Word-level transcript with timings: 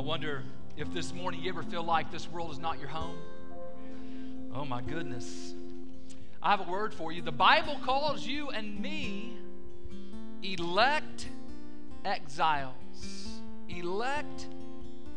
I 0.00 0.02
wonder 0.02 0.42
if 0.78 0.90
this 0.94 1.12
morning 1.12 1.42
you 1.42 1.50
ever 1.50 1.62
feel 1.62 1.82
like 1.82 2.10
this 2.10 2.26
world 2.26 2.50
is 2.50 2.58
not 2.58 2.78
your 2.80 2.88
home. 2.88 3.18
Oh 4.54 4.64
my 4.64 4.80
goodness. 4.80 5.52
I 6.42 6.52
have 6.52 6.66
a 6.66 6.70
word 6.70 6.94
for 6.94 7.12
you. 7.12 7.20
The 7.20 7.30
Bible 7.30 7.78
calls 7.84 8.26
you 8.26 8.48
and 8.48 8.80
me 8.80 9.36
elect 10.42 11.28
exiles. 12.06 12.72
Elect 13.68 14.46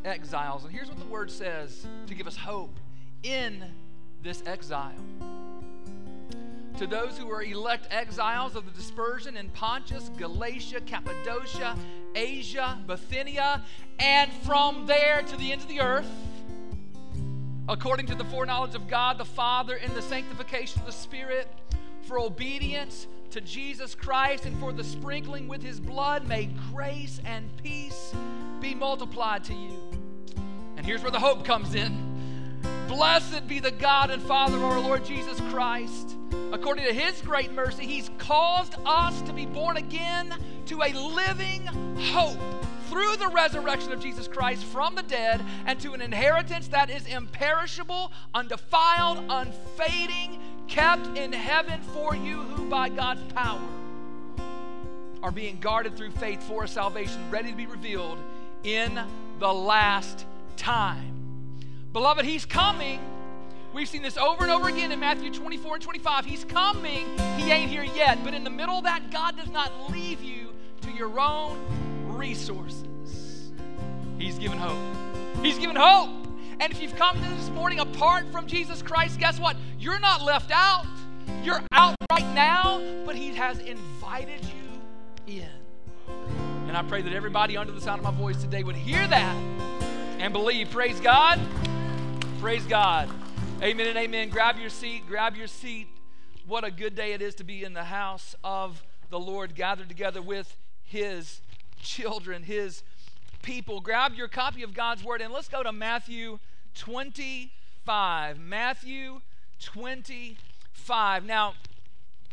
exiles. 0.03 0.65
And 0.65 0.73
here's 0.73 0.89
what 0.89 0.99
the 0.99 1.05
word 1.05 1.31
says 1.31 1.87
to 2.07 2.13
give 2.13 2.27
us 2.27 2.35
hope 2.35 2.77
in 3.23 3.63
this 4.21 4.43
exile. 4.45 4.91
To 6.77 6.87
those 6.87 7.17
who 7.17 7.31
are 7.31 7.41
elect 7.41 7.87
exiles 7.89 8.57
of 8.57 8.65
the 8.65 8.71
dispersion 8.71 9.37
in 9.37 9.47
Pontus, 9.51 10.09
Galatia, 10.17 10.81
Cappadocia, 10.81 11.77
Asia, 12.15 12.79
Bithynia, 12.85 13.63
and 13.99 14.31
from 14.43 14.85
there 14.85 15.21
to 15.21 15.37
the 15.37 15.51
ends 15.51 15.63
of 15.63 15.69
the 15.69 15.81
earth, 15.81 16.09
according 17.69 18.05
to 18.07 18.15
the 18.15 18.25
foreknowledge 18.25 18.75
of 18.75 18.87
God 18.87 19.17
the 19.17 19.25
Father 19.25 19.75
in 19.75 19.93
the 19.93 20.01
sanctification 20.01 20.81
of 20.81 20.85
the 20.85 20.91
Spirit, 20.91 21.47
for 22.03 22.19
obedience 22.19 23.07
to 23.31 23.41
Jesus 23.41 23.95
Christ 23.95 24.45
and 24.45 24.59
for 24.59 24.71
the 24.71 24.83
sprinkling 24.83 25.47
with 25.47 25.63
his 25.63 25.79
blood, 25.79 26.27
may 26.27 26.49
grace 26.71 27.19
and 27.25 27.49
peace 27.63 28.13
be 28.59 28.75
multiplied 28.75 29.43
to 29.45 29.53
you. 29.53 29.79
And 30.77 30.85
here's 30.85 31.01
where 31.01 31.11
the 31.11 31.19
hope 31.19 31.45
comes 31.45 31.75
in. 31.75 32.61
Blessed 32.87 33.47
be 33.47 33.59
the 33.59 33.71
God 33.71 34.11
and 34.11 34.21
Father 34.21 34.57
of 34.57 34.63
our 34.63 34.79
Lord 34.79 35.05
Jesus 35.05 35.39
Christ. 35.49 36.12
According 36.51 36.85
to 36.85 36.93
his 36.93 37.21
great 37.21 37.51
mercy, 37.51 37.85
he's 37.85 38.09
caused 38.17 38.75
us 38.85 39.21
to 39.23 39.33
be 39.33 39.45
born 39.45 39.77
again 39.77 40.33
to 40.67 40.81
a 40.81 40.93
living 40.93 41.65
hope 42.11 42.37
through 42.89 43.15
the 43.17 43.27
resurrection 43.27 43.91
of 43.91 43.99
Jesus 43.99 44.27
Christ 44.27 44.63
from 44.65 44.95
the 44.95 45.03
dead 45.03 45.43
and 45.65 45.79
to 45.79 45.93
an 45.93 46.01
inheritance 46.01 46.67
that 46.67 46.89
is 46.89 47.07
imperishable, 47.07 48.11
undefiled, 48.33 49.23
unfading, 49.29 50.39
kept 50.67 51.17
in 51.17 51.33
heaven 51.33 51.81
for 51.81 52.15
you 52.15 52.41
who 52.41 52.69
by 52.69 52.89
God's 52.89 53.23
power 53.33 53.61
are 55.23 55.31
being 55.31 55.57
guarded 55.59 55.95
through 55.95 56.11
faith 56.11 56.43
for 56.43 56.65
a 56.65 56.67
salvation, 56.67 57.31
ready 57.31 57.49
to 57.49 57.55
be 57.55 57.65
revealed 57.65 58.17
in 58.63 58.99
the 59.39 59.53
last 59.53 60.25
time. 60.57 61.13
Beloved, 61.93 62.25
He's 62.25 62.45
coming. 62.45 62.99
We've 63.73 63.89
seen 63.89 64.03
this 64.03 64.17
over 64.17 64.43
and 64.43 64.51
over 64.51 64.69
again 64.69 64.91
in 64.91 64.99
Matthew 64.99 65.31
24 65.31 65.75
and 65.75 65.83
25. 65.83 66.25
He's 66.25 66.43
coming. 66.43 67.17
He 67.37 67.49
ain't 67.49 67.71
here 67.71 67.83
yet. 67.83 68.23
But 68.23 68.35
in 68.35 68.43
the 68.43 68.49
middle 68.51 68.77
of 68.77 68.83
that, 68.83 69.09
God 69.09 69.35
does 69.35 69.49
not 69.49 69.91
leave 69.91 70.21
you 70.21 70.49
to 70.81 70.91
your 70.91 71.19
own 71.19 71.57
resources. 72.07 73.51
He's 74.19 74.37
given 74.37 74.59
hope. 74.59 74.77
He's 75.43 75.57
given 75.57 75.75
hope. 75.75 76.11
And 76.59 76.71
if 76.71 76.79
you've 76.79 76.95
come 76.95 77.15
to 77.15 77.29
this 77.35 77.49
morning 77.49 77.79
apart 77.79 78.31
from 78.31 78.45
Jesus 78.45 78.83
Christ, 78.83 79.19
guess 79.19 79.39
what? 79.39 79.57
You're 79.79 79.99
not 79.99 80.21
left 80.21 80.51
out. 80.53 80.85
You're 81.43 81.63
out 81.71 81.95
right 82.11 82.33
now, 82.35 82.79
but 83.07 83.15
He 83.15 83.29
has 83.29 83.57
invited 83.57 84.45
you 84.45 85.39
in. 85.39 85.49
And 86.67 86.77
I 86.77 86.83
pray 86.83 87.01
that 87.01 87.11
everybody 87.11 87.57
under 87.57 87.71
the 87.71 87.81
sound 87.81 87.99
of 87.99 88.03
my 88.05 88.11
voice 88.11 88.39
today 88.39 88.63
would 88.63 88.75
hear 88.75 89.05
that 89.07 89.35
and 90.19 90.31
believe. 90.31 90.69
Praise 90.69 90.99
God. 90.99 91.39
Praise 92.39 92.65
God. 92.65 93.09
Amen 93.63 93.87
and 93.87 93.97
amen. 93.97 94.27
Grab 94.27 94.57
your 94.57 94.69
seat. 94.69 95.03
Grab 95.07 95.37
your 95.37 95.47
seat. 95.47 95.87
What 96.45 96.65
a 96.65 96.69
good 96.69 96.95
day 96.95 97.13
it 97.13 97.21
is 97.21 97.33
to 97.35 97.45
be 97.45 97.63
in 97.63 97.71
the 97.71 97.85
house 97.85 98.35
of 98.43 98.83
the 99.09 99.17
Lord, 99.17 99.55
gathered 99.55 99.87
together 99.87 100.21
with 100.21 100.57
His 100.83 101.39
children, 101.81 102.43
His 102.43 102.83
people. 103.41 103.79
Grab 103.79 104.15
your 104.15 104.27
copy 104.27 104.63
of 104.63 104.73
God's 104.73 105.01
Word 105.01 105.21
and 105.21 105.31
let's 105.31 105.47
go 105.47 105.63
to 105.63 105.71
Matthew 105.71 106.39
25. 106.75 108.37
Matthew 108.37 109.21
25. 109.61 111.23
Now, 111.23 111.53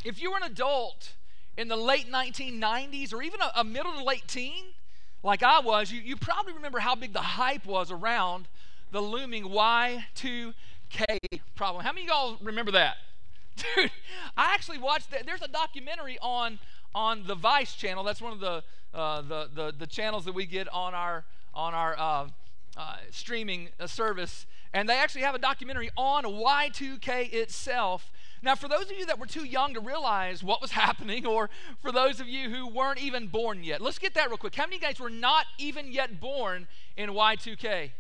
if 0.05 0.21
you 0.21 0.33
were 0.33 0.39
an 0.39 0.51
adult 0.51 1.13
in 1.57 1.69
the 1.69 1.77
late 1.77 2.11
1990s 2.11 3.15
or 3.15 3.23
even 3.23 3.41
a, 3.41 3.61
a 3.61 3.63
middle 3.63 3.93
to 3.93 4.03
late 4.03 4.27
teen, 4.27 4.65
like 5.23 5.45
I 5.45 5.61
was, 5.61 5.93
you, 5.93 6.01
you 6.01 6.17
probably 6.17 6.55
remember 6.55 6.81
how 6.81 6.97
big 6.97 7.13
the 7.13 7.21
hype 7.21 7.67
was 7.67 7.93
around 7.93 8.49
the 8.91 9.01
looming 9.01 9.49
Y2K 10.91 11.41
problem. 11.55 11.85
How 11.85 11.93
many 11.93 12.03
of 12.03 12.09
y'all 12.09 12.37
remember 12.43 12.73
that? 12.73 12.97
Dude, 13.57 13.91
I 14.37 14.55
actually 14.55 14.79
watched 14.79 15.11
that. 15.11 15.27
There's 15.27 15.43
a 15.43 15.49
documentary 15.49 16.19
on 16.21 16.59
on 16.95 17.25
the 17.27 17.35
Vice 17.35 17.75
channel. 17.75 18.05
That's 18.05 18.21
one 18.21 18.33
of 18.33 18.41
the 18.41 18.63
uh, 18.93 19.23
the, 19.23 19.49
the, 19.55 19.75
the 19.79 19.87
channels 19.87 20.25
that 20.25 20.35
we 20.35 20.47
get 20.47 20.69
on 20.73 20.95
our 20.95 21.25
on 21.55 21.75
our 21.75 21.97
uh, 21.99 22.29
uh, 22.77 22.97
streaming 23.11 23.69
uh, 23.79 23.87
service, 23.87 24.47
and 24.73 24.89
they 24.89 24.97
actually 24.97 25.23
have 25.23 25.35
a 25.35 25.39
documentary 25.39 25.91
on 25.97 26.25
Y2K 26.25 27.33
itself. 27.33 28.13
Now, 28.43 28.55
for 28.55 28.69
those 28.69 28.91
of 28.91 28.93
you 28.93 29.05
that 29.07 29.19
were 29.19 29.27
too 29.27 29.45
young 29.45 29.75
to 29.75 29.81
realize 29.81 30.43
what 30.43 30.63
was 30.63 30.71
happening, 30.85 31.27
or 31.27 31.51
for 31.83 31.93
those 31.93 32.21
of 32.21 32.29
you 32.29 32.49
who 32.49 32.69
weren't 32.69 33.03
even 33.03 33.27
born 33.27 33.63
yet, 33.65 33.81
let's 33.81 33.99
get 33.99 34.15
that 34.15 34.29
real 34.29 34.39
quick. 34.39 34.55
How 34.55 34.65
many 34.67 34.79
guys 34.79 34.99
were 34.99 35.11
not 35.11 35.47
even 35.59 35.93
yet 35.93 36.21
born 36.21 36.69
in 36.97 37.11
Y2K, 37.11 37.91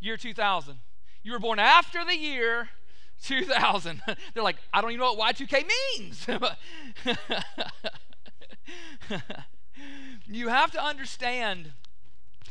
year 0.00 0.16
2000? 0.16 0.76
You 1.22 1.32
were 1.32 1.38
born 1.38 1.58
after 1.58 2.04
the 2.04 2.16
year 2.16 2.68
2000. 3.22 4.02
They're 4.34 4.42
like, 4.42 4.56
I 4.72 4.80
don't 4.80 4.90
even 4.90 5.00
know 5.00 5.12
what 5.12 5.36
Y2K 5.36 5.64
means. 5.98 6.26
you 10.26 10.48
have 10.48 10.70
to 10.72 10.82
understand 10.82 11.72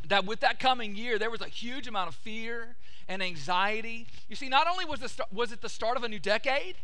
that 0.08 0.26
with 0.26 0.40
that 0.42 0.60
coming 0.60 0.96
year, 0.96 1.20
there 1.20 1.30
was 1.30 1.42
a 1.42 1.48
huge 1.48 1.88
amount 1.88 2.10
of 2.10 2.16
fear 2.16 2.76
and 3.08 3.22
anxiety. 3.22 4.08
You 4.30 4.36
see, 4.36 4.50
not 4.50 4.68
only 4.68 4.86
was, 4.86 5.00
the, 5.00 5.26
was 5.32 5.52
it 5.52 5.62
the 5.62 5.70
start 5.70 5.98
of 5.98 6.04
a 6.04 6.10
new 6.10 6.20
decade, 6.20 6.76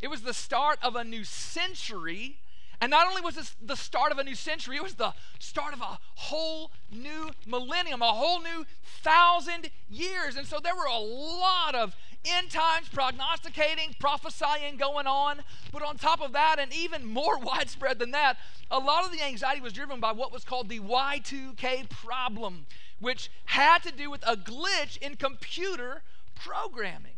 it 0.00 0.08
was 0.08 0.22
the 0.22 0.34
start 0.34 0.78
of 0.82 0.96
a 0.96 1.04
new 1.04 1.24
century. 1.24 2.38
And 2.80 2.90
not 2.90 3.06
only 3.06 3.22
was 3.22 3.36
this 3.36 3.56
the 3.62 3.76
start 3.76 4.12
of 4.12 4.18
a 4.18 4.24
new 4.24 4.34
century, 4.34 4.76
it 4.76 4.82
was 4.82 4.94
the 4.94 5.14
start 5.38 5.72
of 5.72 5.80
a 5.80 5.98
whole 6.14 6.70
new 6.92 7.30
millennium, 7.46 8.02
a 8.02 8.12
whole 8.12 8.40
new 8.40 8.66
thousand 9.02 9.70
years. 9.88 10.36
And 10.36 10.46
so 10.46 10.58
there 10.62 10.74
were 10.74 10.84
a 10.84 10.98
lot 10.98 11.74
of 11.74 11.96
end 12.24 12.50
times 12.50 12.88
prognosticating, 12.88 13.94
prophesying 13.98 14.76
going 14.76 15.06
on. 15.06 15.40
But 15.72 15.82
on 15.82 15.96
top 15.96 16.20
of 16.20 16.32
that, 16.32 16.58
and 16.58 16.72
even 16.74 17.06
more 17.06 17.38
widespread 17.42 17.98
than 17.98 18.10
that, 18.10 18.36
a 18.70 18.78
lot 18.78 19.04
of 19.04 19.12
the 19.12 19.22
anxiety 19.22 19.60
was 19.60 19.72
driven 19.72 20.00
by 20.00 20.12
what 20.12 20.32
was 20.32 20.44
called 20.44 20.68
the 20.68 20.80
Y2K 20.80 21.88
problem, 21.88 22.66
which 23.00 23.30
had 23.46 23.82
to 23.84 23.92
do 23.92 24.10
with 24.10 24.26
a 24.26 24.36
glitch 24.36 24.98
in 24.98 25.16
computer 25.16 26.02
programming. 26.34 27.12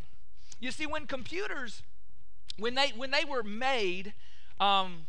You 0.60 0.70
see, 0.70 0.86
when 0.86 1.06
computers, 1.06 1.82
when 2.58 2.74
they 2.74 2.92
when 2.96 3.10
they 3.10 3.24
were 3.24 3.42
made, 3.42 4.12
um, 4.58 5.06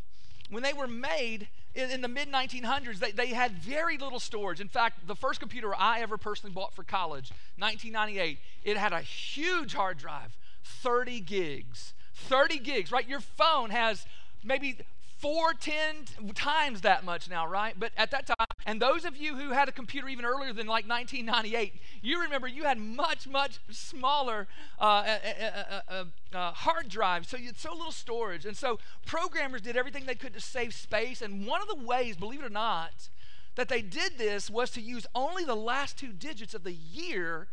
when 0.49 0.63
they 0.63 0.73
were 0.73 0.87
made, 0.87 1.47
in, 1.75 1.91
in 1.91 2.01
the 2.01 2.07
mid 2.07 2.31
1900s, 2.31 2.99
they, 2.99 3.11
they 3.11 3.27
had 3.27 3.51
very 3.53 3.97
little 3.97 4.19
storage. 4.19 4.59
In 4.59 4.67
fact, 4.67 5.07
the 5.07 5.15
first 5.15 5.39
computer 5.39 5.73
I 5.75 6.01
ever 6.01 6.17
personally 6.17 6.53
bought 6.53 6.73
for 6.73 6.83
college, 6.83 7.31
1998, 7.57 8.39
it 8.63 8.77
had 8.77 8.93
a 8.93 9.01
huge 9.01 9.73
hard 9.73 9.97
drive, 9.97 10.37
30 10.63 11.19
gigs. 11.21 11.93
30 12.13 12.59
gigs, 12.59 12.91
right? 12.91 13.07
Your 13.07 13.21
phone 13.21 13.69
has 13.69 14.05
maybe 14.43 14.77
four, 15.19 15.53
ten 15.53 16.05
times 16.33 16.81
that 16.81 17.03
much 17.03 17.29
now, 17.29 17.45
right? 17.45 17.75
But 17.77 17.91
at 17.97 18.09
that 18.11 18.25
time, 18.25 18.47
and 18.65 18.81
those 18.81 19.03
of 19.05 19.17
you 19.17 19.35
who 19.35 19.51
had 19.51 19.67
a 19.67 19.71
computer 19.71 20.07
even 20.07 20.25
earlier 20.25 20.53
than 20.53 20.65
like 20.65 20.87
1998, 20.87 21.73
you 22.01 22.21
remember 22.21 22.47
you 22.47 22.63
had 22.63 22.77
much, 22.77 23.27
much 23.27 23.59
smaller 23.69 24.47
uh, 24.79 24.83
uh, 24.83 25.83
uh, 25.89 26.03
uh, 26.33 26.51
hard 26.51 26.87
drives, 26.87 27.27
so 27.27 27.37
you 27.37 27.47
had 27.47 27.57
so 27.57 27.73
little 27.73 27.91
storage. 27.91 28.45
And 28.45 28.55
so 28.55 28.79
programmers 29.05 29.61
did 29.61 29.75
everything 29.75 30.05
they 30.05 30.15
could 30.15 30.33
to 30.33 30.41
save 30.41 30.73
space. 30.73 31.21
And 31.21 31.45
one 31.45 31.61
of 31.61 31.67
the 31.67 31.85
ways, 31.85 32.15
believe 32.15 32.41
it 32.41 32.45
or 32.45 32.49
not, 32.49 33.09
that 33.55 33.67
they 33.67 33.81
did 33.81 34.17
this 34.17 34.49
was 34.49 34.71
to 34.71 34.81
use 34.81 35.05
only 35.13 35.43
the 35.43 35.55
last 35.55 35.97
two 35.97 36.13
digits 36.13 36.53
of 36.53 36.63
the 36.63 36.73
year 36.73 37.47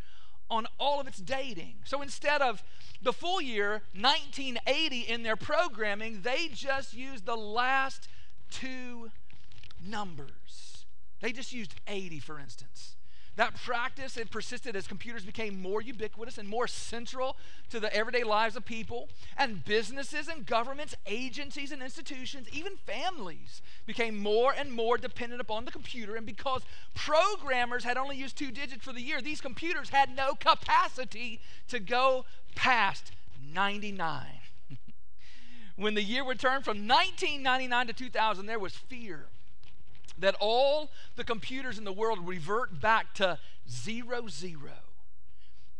on 0.50 0.66
all 0.78 1.00
of 1.00 1.06
its 1.06 1.18
dating. 1.18 1.74
So 1.84 2.02
instead 2.02 2.42
of 2.42 2.62
the 3.02 3.12
full 3.12 3.40
year, 3.40 3.82
1980, 3.94 5.00
in 5.00 5.22
their 5.22 5.36
programming, 5.36 6.22
they 6.22 6.48
just 6.52 6.94
used 6.94 7.26
the 7.26 7.36
last 7.36 8.08
two 8.50 9.10
numbers. 9.84 10.84
They 11.20 11.32
just 11.32 11.52
used 11.52 11.74
80, 11.86 12.20
for 12.20 12.38
instance. 12.38 12.95
That 13.36 13.54
practice 13.54 14.16
it 14.16 14.30
persisted 14.30 14.74
as 14.76 14.88
computers 14.88 15.24
became 15.24 15.60
more 15.60 15.82
ubiquitous 15.82 16.38
and 16.38 16.48
more 16.48 16.66
central 16.66 17.36
to 17.68 17.78
the 17.78 17.94
everyday 17.94 18.24
lives 18.24 18.56
of 18.56 18.64
people, 18.64 19.10
and 19.36 19.62
businesses 19.62 20.26
and 20.26 20.46
governments, 20.46 20.94
agencies 21.06 21.70
and 21.70 21.82
institutions, 21.82 22.48
even 22.50 22.76
families 22.86 23.60
became 23.84 24.16
more 24.16 24.54
and 24.56 24.72
more 24.72 24.96
dependent 24.96 25.42
upon 25.42 25.66
the 25.66 25.70
computer. 25.70 26.16
And 26.16 26.24
because 26.24 26.62
programmers 26.94 27.84
had 27.84 27.98
only 27.98 28.16
used 28.16 28.38
two 28.38 28.50
digits 28.50 28.82
for 28.82 28.94
the 28.94 29.02
year, 29.02 29.20
these 29.20 29.42
computers 29.42 29.90
had 29.90 30.16
no 30.16 30.34
capacity 30.34 31.40
to 31.68 31.78
go 31.78 32.24
past 32.54 33.12
99. 33.52 34.26
when 35.76 35.94
the 35.94 36.02
year 36.02 36.24
turn 36.34 36.62
from 36.62 36.88
1999 36.88 37.88
to 37.88 37.92
2000, 37.92 38.46
there 38.46 38.58
was 38.58 38.74
fear 38.74 39.26
that 40.18 40.34
all 40.40 40.90
the 41.16 41.24
computers 41.24 41.78
in 41.78 41.84
the 41.84 41.92
world 41.92 42.26
revert 42.26 42.80
back 42.80 43.14
to 43.14 43.38
zero 43.68 44.28
zero 44.28 44.72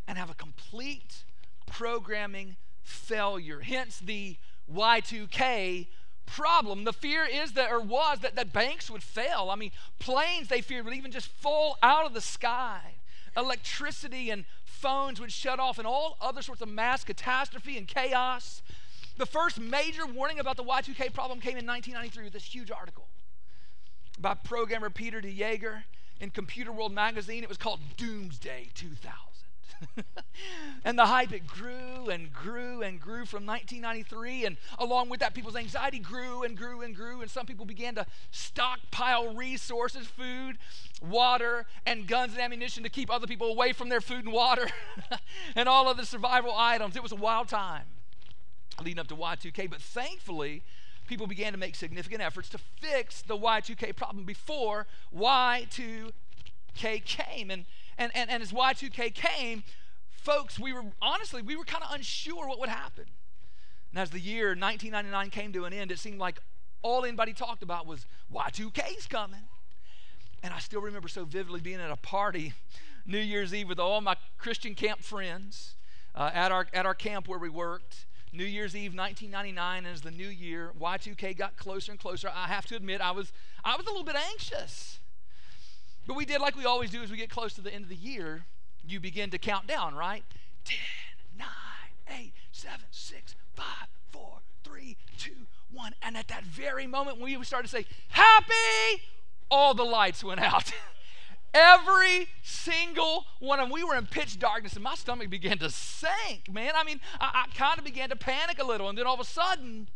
and 0.07 0.19
have 0.19 0.31
a 0.31 0.35
complete 0.35 1.25
programming 1.67 2.57
failure. 2.83 3.61
Hence 3.61 3.99
the 3.99 4.37
Y2K 4.73 5.89
problem. 6.27 6.85
The 6.85 6.93
fear 6.93 7.25
is 7.25 7.53
that, 7.53 7.71
or 7.71 7.81
was, 7.81 8.21
that, 8.21 8.37
that 8.37 8.53
banks 8.53 8.91
would 8.91 9.03
fail. 9.03 9.49
I 9.51 9.57
mean, 9.57 9.73
planes 9.99 10.49
they 10.49 10.61
feared 10.61 10.85
would 10.85 10.95
even 10.95 11.13
just 11.13 11.29
fall 11.29 11.79
out 11.83 12.07
of 12.07 12.15
the 12.15 12.21
sky. 12.21 12.81
Electricity 13.37 14.31
and 14.31 14.45
phones 14.65 15.21
would 15.21 15.33
shut 15.33 15.61
off, 15.61 15.79
and 15.79 15.87
all 15.87 16.17
other 16.21 16.43
sorts 16.43 16.63
of 16.63 16.69
mass 16.69 17.05
catastrophe 17.05 17.77
and 17.77 17.87
chaos. 17.87 18.63
The 19.19 19.27
first 19.27 19.61
major 19.61 20.07
warning 20.07 20.39
about 20.39 20.57
the 20.57 20.65
Y2K 20.65 21.13
problem 21.13 21.41
came 21.41 21.57
in 21.57 21.67
1993 21.67 22.25
with 22.25 22.33
this 22.33 22.45
huge 22.45 22.71
article 22.71 23.09
by 24.19 24.35
programmer 24.35 24.91
Peter 24.91 25.21
de 25.21 25.31
Jager 25.31 25.85
in 26.21 26.31
Computerworld 26.31 26.93
magazine. 26.93 27.43
It 27.43 27.49
was 27.49 27.59
called 27.59 27.81
Doomsday 27.97 28.71
2000. 28.75 29.13
and 30.85 30.99
the 30.99 31.07
hype 31.07 31.33
it 31.33 31.47
grew 31.47 32.09
and 32.09 32.33
grew 32.33 32.83
and 32.83 33.01
grew 33.01 33.27
from 33.27 33.45
1993 33.45 34.47
and 34.47 34.57
along 34.79 35.09
with 35.09 35.21
that 35.21 35.35
people's 35.35 35.57
anxiety 35.57 35.99
grew 35.99 36.43
and 36.43 36.57
grew 36.57 36.81
and 36.83 36.95
grew 36.95 37.21
and 37.21 37.31
some 37.31 37.45
people 37.45 37.67
began 37.67 37.95
to 37.95 38.07
stockpile 38.31 39.35
resources 39.35 40.07
food 40.07 40.57
water 41.03 41.67
and 41.85 42.07
guns 42.07 42.33
and 42.33 42.41
ammunition 42.41 42.83
to 42.83 42.89
keep 42.89 43.13
other 43.13 43.27
people 43.27 43.49
away 43.49 43.73
from 43.73 43.91
their 43.91 44.01
food 44.01 44.25
and 44.25 44.33
water 44.33 44.67
and 45.55 45.69
all 45.69 45.91
of 45.91 45.97
the 45.97 46.07
survival 46.07 46.55
items 46.57 46.97
it 46.97 47.03
was 47.03 47.13
a 47.13 47.17
wild 47.17 47.49
time 47.49 47.85
leading 48.83 48.99
up 48.99 49.09
to 49.09 49.15
Y2K 49.17 49.69
but 49.69 49.81
thankfully 49.81 50.63
people 51.07 51.27
began 51.27 51.53
to 51.53 51.59
make 51.59 51.75
significant 51.75 52.21
efforts 52.21 52.49
to 52.51 52.59
fix 52.59 53.23
the 53.23 53.37
Y2K 53.37 53.95
problem 53.97 54.25
before 54.25 54.87
Y2K 55.17 57.05
came 57.05 57.51
and 57.51 57.65
and, 57.99 58.13
and, 58.15 58.31
and 58.31 58.43
as 58.43 58.53
Y2K 58.53 59.15
came, 59.15 59.65
folks, 60.11 60.59
we 60.59 60.73
were 60.73 60.85
honestly, 61.01 61.43
we 61.43 61.57
were 61.57 61.65
kind 61.65 61.83
of 61.83 61.95
unsure 61.95 62.47
what 62.49 62.59
would 62.61 62.69
happen. 62.69 63.05
And 63.91 64.01
as 64.01 64.11
the 64.11 64.21
year 64.21 64.49
1999 64.49 65.31
came 65.31 65.53
to 65.53 65.65
an 65.65 65.73
end, 65.73 65.91
it 65.91 65.99
seemed 65.99 66.19
like 66.19 66.41
all 66.83 67.05
anybody 67.05 67.33
talked 67.33 67.63
about 67.63 67.87
was 67.87 68.07
Y2K's 68.33 69.07
coming. 69.07 69.41
And 70.43 70.53
I 70.53 70.59
still 70.59 70.81
remember 70.81 71.09
so 71.09 71.25
vividly 71.25 71.61
being 71.61 71.81
at 71.81 71.91
a 71.91 71.97
party 71.97 72.53
New 73.07 73.19
Year's 73.19 73.55
Eve 73.55 73.69
with 73.69 73.79
all 73.79 74.01
my 74.01 74.17
Christian 74.37 74.75
camp 74.75 75.03
friends 75.03 75.77
uh, 76.15 76.31
at, 76.35 76.53
our, 76.53 76.67
at 76.75 76.85
our 76.85 76.95
camp 76.95 77.29
where 77.29 77.39
we 77.39 77.49
worked. 77.49 78.07
New 78.33 78.45
Year's 78.45 78.77
Eve 78.77 78.95
1999 78.95 79.87
as 79.87 80.03
the 80.03 80.11
new 80.11 80.29
year 80.29 80.73
Y2K 80.81 81.37
got 81.37 81.57
closer 81.57 81.93
and 81.93 82.01
closer 82.01 82.29
I 82.29 82.49
have 82.49 82.67
to 82.67 82.77
admit 82.77 83.01
I 83.01 83.13
was 83.13 83.33
I 83.65 83.77
was 83.77 83.87
a 83.87 83.91
little 83.91 84.05
bit 84.05 84.17
anxious 84.17 84.99
but 86.07 86.15
we 86.15 86.25
did 86.25 86.41
like 86.41 86.57
we 86.57 86.65
always 86.65 86.91
do 86.91 87.03
as 87.03 87.11
we 87.11 87.17
get 87.17 87.31
close 87.31 87.53
to 87.55 87.61
the 87.61 87.73
end 87.73 87.85
of 87.85 87.89
the 87.89 87.97
year, 87.97 88.45
you 88.87 89.01
begin 89.01 89.31
to 89.31 89.39
count 89.39 89.67
down, 89.67 89.95
right? 89.95 90.23
10, 90.65 90.77
9, 91.39 91.49
8, 92.09 92.33
7, 92.53 92.81
6, 92.91 93.35
5, 93.55 93.67
4, 94.13 94.39
3, 94.63 94.97
2, 95.19 95.31
1. 95.73 95.95
And 96.03 96.17
at 96.17 96.29
that 96.29 96.45
very 96.45 96.87
moment 96.87 97.19
when 97.19 97.37
we 97.37 97.45
started 97.45 97.69
to 97.69 97.77
say, 97.77 97.87
Happy, 98.09 99.03
all 99.51 99.75
the 99.75 99.85
lights 99.85 100.23
went 100.23 100.41
out. 100.41 100.73
Every 101.57 102.29
single 102.43 103.25
one 103.39 103.61
of 103.61 103.69
them. 103.69 103.73
We 103.73 103.83
were 103.83 103.97
in 103.97 104.07
pitch 104.07 104.39
darkness, 104.39 104.75
and 104.75 104.85
my 104.85 104.95
stomach 104.95 105.31
began 105.31 105.57
to 105.59 105.71
sink, 105.71 106.53
man. 106.53 106.73
I 106.77 106.85
mean, 106.85 107.01
I, 107.19 107.47
I 107.47 107.57
kind 107.57 107.79
of 107.79 107.85
began 107.85 108.11
to 108.11 108.17
panic 108.17 108.61
a 108.61 108.65
little, 108.65 108.89
and 108.91 108.99
then 108.99 109.07
all 109.07 109.15
of 109.15 109.21
a 109.21 109.25
sudden, 109.25 109.89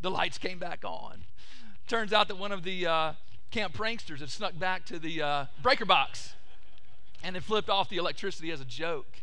the 0.00 0.10
lights 0.10 0.38
came 0.38 0.58
back 0.58 0.84
on. 0.84 1.24
Turns 1.88 2.12
out 2.12 2.28
that 2.28 2.36
one 2.36 2.52
of 2.52 2.62
the 2.62 2.86
uh, 2.86 3.12
camp 3.50 3.74
pranksters 3.74 4.20
had 4.20 4.30
snuck 4.30 4.56
back 4.58 4.84
to 4.86 4.98
the 5.00 5.20
uh, 5.20 5.46
breaker 5.60 5.84
box 5.84 6.34
and 7.22 7.36
they 7.36 7.40
flipped 7.40 7.68
off 7.68 7.88
the 7.88 7.96
electricity 7.96 8.50
as 8.50 8.60
a 8.60 8.64
joke. 8.64 9.22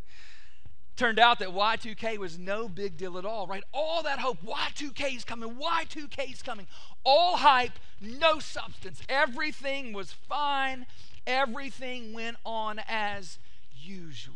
Turned 0.96 1.20
out 1.20 1.40
that 1.40 1.50
Y2K 1.50 2.18
was 2.18 2.40
no 2.40 2.68
big 2.68 2.98
deal 2.98 3.18
at 3.18 3.26
all, 3.26 3.46
right? 3.46 3.64
All 3.72 4.02
that 4.04 4.20
hope, 4.20 4.40
Y2K 4.44 5.16
is 5.16 5.24
coming, 5.24 5.56
Y2K 5.56 6.34
is 6.34 6.42
coming. 6.42 6.66
All 7.04 7.38
hype, 7.38 7.74
no 8.02 8.40
substance. 8.40 9.02
Everything 9.08 9.94
was 9.94 10.12
fine. 10.12 10.88
Everything 11.28 12.14
went 12.14 12.38
on 12.44 12.82
as 12.88 13.38
usual. 13.76 14.34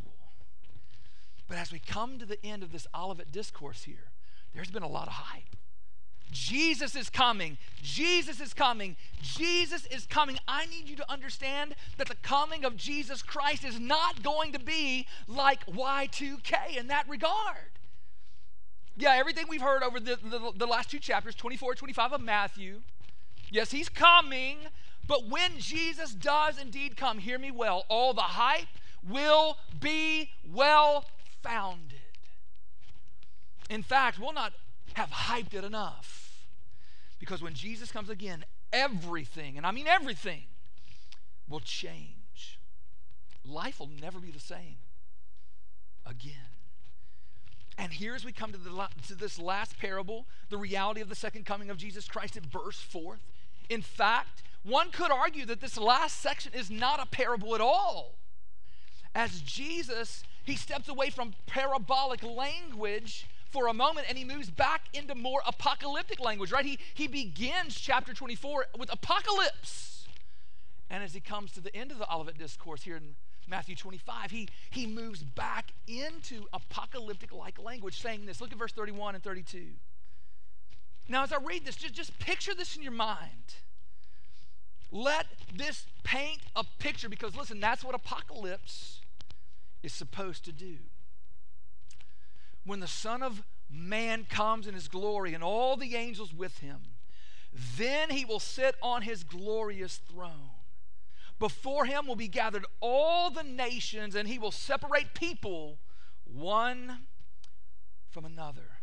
But 1.47 1.57
as 1.57 1.71
we 1.71 1.79
come 1.79 2.19
to 2.19 2.25
the 2.25 2.43
end 2.45 2.61
of 2.61 2.71
this 2.71 2.85
Olivet 2.93 3.31
discourse 3.31 3.83
here, 3.83 4.11
there's 4.53 4.69
been 4.69 4.83
a 4.83 4.87
lot 4.87 5.07
of 5.07 5.13
hype. 5.13 5.55
Jesus 6.31 6.95
is 6.95 7.09
coming. 7.09 7.57
Jesus 7.81 8.39
is 8.39 8.53
coming. 8.53 8.95
Jesus 9.21 9.85
is 9.87 10.05
coming. 10.05 10.37
I 10.47 10.65
need 10.67 10.87
you 10.87 10.95
to 10.95 11.11
understand 11.11 11.75
that 11.97 12.07
the 12.07 12.15
coming 12.15 12.63
of 12.63 12.77
Jesus 12.77 13.21
Christ 13.21 13.65
is 13.65 13.79
not 13.79 14.23
going 14.23 14.53
to 14.53 14.59
be 14.59 15.07
like 15.27 15.65
Y2K 15.65 16.77
in 16.77 16.87
that 16.87 17.07
regard. 17.09 17.71
Yeah, 18.97 19.15
everything 19.15 19.45
we've 19.49 19.61
heard 19.61 19.83
over 19.83 19.99
the, 19.99 20.17
the, 20.23 20.51
the 20.55 20.67
last 20.67 20.91
two 20.91 20.99
chapters, 20.99 21.35
24, 21.35 21.75
25 21.75 22.13
of 22.13 22.21
Matthew, 22.21 22.81
yes, 23.49 23.71
he's 23.71 23.89
coming, 23.89 24.57
but 25.11 25.27
when 25.27 25.59
Jesus 25.59 26.13
does 26.13 26.57
indeed 26.57 26.95
come, 26.95 27.17
hear 27.17 27.37
me 27.37 27.51
well, 27.51 27.83
all 27.89 28.13
the 28.13 28.21
hype 28.21 28.69
will 29.05 29.57
be 29.77 30.29
well 30.49 31.03
founded. 31.43 31.99
In 33.69 33.83
fact, 33.83 34.17
we'll 34.17 34.31
not 34.31 34.53
have 34.93 35.09
hyped 35.09 35.53
it 35.53 35.65
enough 35.65 36.47
because 37.19 37.41
when 37.41 37.53
Jesus 37.53 37.91
comes 37.91 38.09
again, 38.09 38.45
everything, 38.71 39.57
and 39.57 39.67
I 39.67 39.71
mean 39.71 39.85
everything, 39.85 40.43
will 41.49 41.59
change. 41.59 42.57
Life 43.45 43.81
will 43.81 43.91
never 43.99 44.19
be 44.19 44.31
the 44.31 44.39
same 44.39 44.77
again. 46.05 46.55
And 47.77 47.91
here, 47.91 48.15
as 48.15 48.23
we 48.23 48.31
come 48.31 48.53
to, 48.53 48.57
the, 48.57 48.87
to 49.09 49.15
this 49.15 49.37
last 49.37 49.77
parable, 49.77 50.25
the 50.49 50.57
reality 50.57 51.01
of 51.01 51.09
the 51.09 51.15
second 51.15 51.45
coming 51.45 51.69
of 51.69 51.75
Jesus 51.75 52.07
Christ, 52.07 52.37
it 52.37 52.49
bursts 52.49 52.81
forth. 52.81 53.19
In 53.69 53.81
fact, 53.81 54.43
one 54.63 54.91
could 54.91 55.11
argue 55.11 55.45
that 55.47 55.59
this 55.61 55.77
last 55.77 56.21
section 56.21 56.53
is 56.53 56.69
not 56.69 57.01
a 57.01 57.05
parable 57.05 57.55
at 57.55 57.61
all. 57.61 58.15
As 59.13 59.41
Jesus, 59.41 60.23
he 60.43 60.55
steps 60.55 60.87
away 60.87 61.09
from 61.09 61.33
parabolic 61.47 62.23
language 62.23 63.27
for 63.49 63.67
a 63.67 63.73
moment 63.73 64.07
and 64.07 64.17
he 64.17 64.23
moves 64.23 64.49
back 64.49 64.83
into 64.93 65.15
more 65.15 65.41
apocalyptic 65.45 66.19
language, 66.19 66.51
right? 66.51 66.65
He, 66.65 66.79
he 66.93 67.07
begins 67.07 67.75
chapter 67.75 68.13
24 68.13 68.67
with 68.77 68.91
apocalypse. 68.91 70.07
And 70.89 71.03
as 71.03 71.13
he 71.13 71.19
comes 71.19 71.51
to 71.53 71.61
the 71.61 71.75
end 71.75 71.91
of 71.91 71.97
the 71.97 72.13
Olivet 72.13 72.37
Discourse 72.37 72.83
here 72.83 72.97
in 72.97 73.15
Matthew 73.47 73.75
25, 73.75 74.31
he, 74.31 74.47
he 74.69 74.85
moves 74.85 75.23
back 75.23 75.73
into 75.87 76.45
apocalyptic 76.53 77.33
like 77.33 77.59
language, 77.59 78.01
saying 78.01 78.25
this. 78.25 78.39
Look 78.39 78.51
at 78.51 78.57
verse 78.57 78.71
31 78.71 79.15
and 79.15 79.23
32. 79.23 79.67
Now, 81.09 81.23
as 81.23 81.33
I 81.33 81.37
read 81.37 81.65
this, 81.65 81.75
just, 81.75 81.93
just 81.93 82.17
picture 82.19 82.53
this 82.53 82.75
in 82.75 82.83
your 82.83 82.91
mind. 82.91 83.55
Let 84.91 85.25
this 85.53 85.85
paint 86.03 86.41
a 86.55 86.65
picture 86.79 87.09
because, 87.09 87.35
listen, 87.35 87.59
that's 87.59 87.83
what 87.83 87.95
apocalypse 87.95 88.99
is 89.83 89.93
supposed 89.93 90.45
to 90.45 90.51
do 90.51 90.77
when 92.65 92.79
the 92.79 92.87
Son 92.87 93.23
of 93.23 93.43
Man 93.69 94.25
comes 94.29 94.67
in 94.67 94.73
his 94.73 94.87
glory 94.87 95.33
and 95.33 95.43
all 95.43 95.77
the 95.77 95.95
angels 95.95 96.33
with 96.33 96.59
him, 96.59 96.79
then 97.77 98.09
he 98.09 98.25
will 98.25 98.39
sit 98.39 98.75
on 98.81 99.01
his 99.01 99.23
glorious 99.23 99.97
throne. 99.97 100.51
Before 101.39 101.85
him 101.85 102.05
will 102.05 102.15
be 102.15 102.27
gathered 102.27 102.65
all 102.81 103.31
the 103.31 103.43
nations, 103.43 104.13
and 104.15 104.27
he 104.27 104.37
will 104.37 104.51
separate 104.51 105.13
people 105.13 105.79
one 106.23 106.99
from 108.09 108.25
another. 108.25 108.80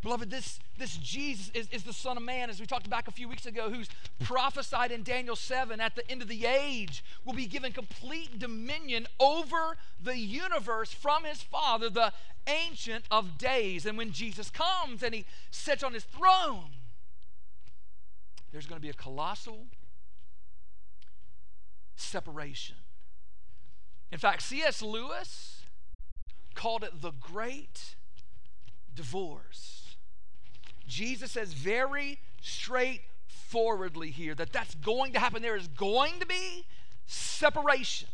Beloved, 0.00 0.30
this, 0.30 0.60
this 0.78 0.96
Jesus 0.96 1.50
is, 1.54 1.68
is 1.72 1.82
the 1.82 1.92
Son 1.92 2.16
of 2.16 2.22
Man, 2.22 2.50
as 2.50 2.60
we 2.60 2.66
talked 2.66 2.88
back 2.88 3.08
a 3.08 3.10
few 3.10 3.28
weeks 3.28 3.46
ago, 3.46 3.68
who's 3.68 3.88
prophesied 4.20 4.92
in 4.92 5.02
Daniel 5.02 5.34
7 5.34 5.80
at 5.80 5.96
the 5.96 6.08
end 6.08 6.22
of 6.22 6.28
the 6.28 6.46
age, 6.46 7.02
will 7.24 7.32
be 7.32 7.46
given 7.46 7.72
complete 7.72 8.38
dominion 8.38 9.08
over 9.18 9.76
the 10.02 10.16
universe 10.16 10.92
from 10.92 11.24
his 11.24 11.42
Father, 11.42 11.90
the 11.90 12.12
Ancient 12.46 13.06
of 13.10 13.38
Days. 13.38 13.86
And 13.86 13.98
when 13.98 14.12
Jesus 14.12 14.50
comes 14.50 15.02
and 15.02 15.14
he 15.14 15.24
sits 15.50 15.82
on 15.82 15.94
his 15.94 16.04
throne, 16.04 16.70
there's 18.52 18.66
going 18.66 18.80
to 18.80 18.82
be 18.82 18.90
a 18.90 18.94
colossal 18.94 19.66
separation. 21.96 22.76
In 24.12 24.18
fact, 24.18 24.42
C.S. 24.42 24.80
Lewis 24.80 25.62
called 26.54 26.82
it 26.82 27.02
the 27.02 27.10
great 27.10 27.96
divorce. 28.94 29.77
Jesus 30.88 31.32
says 31.32 31.52
very 31.52 32.18
straightforwardly 32.40 34.10
here 34.10 34.34
that 34.34 34.52
that's 34.52 34.74
going 34.74 35.12
to 35.12 35.20
happen. 35.20 35.42
There 35.42 35.56
is 35.56 35.68
going 35.68 36.18
to 36.20 36.26
be 36.26 36.66
separation. 37.06 38.08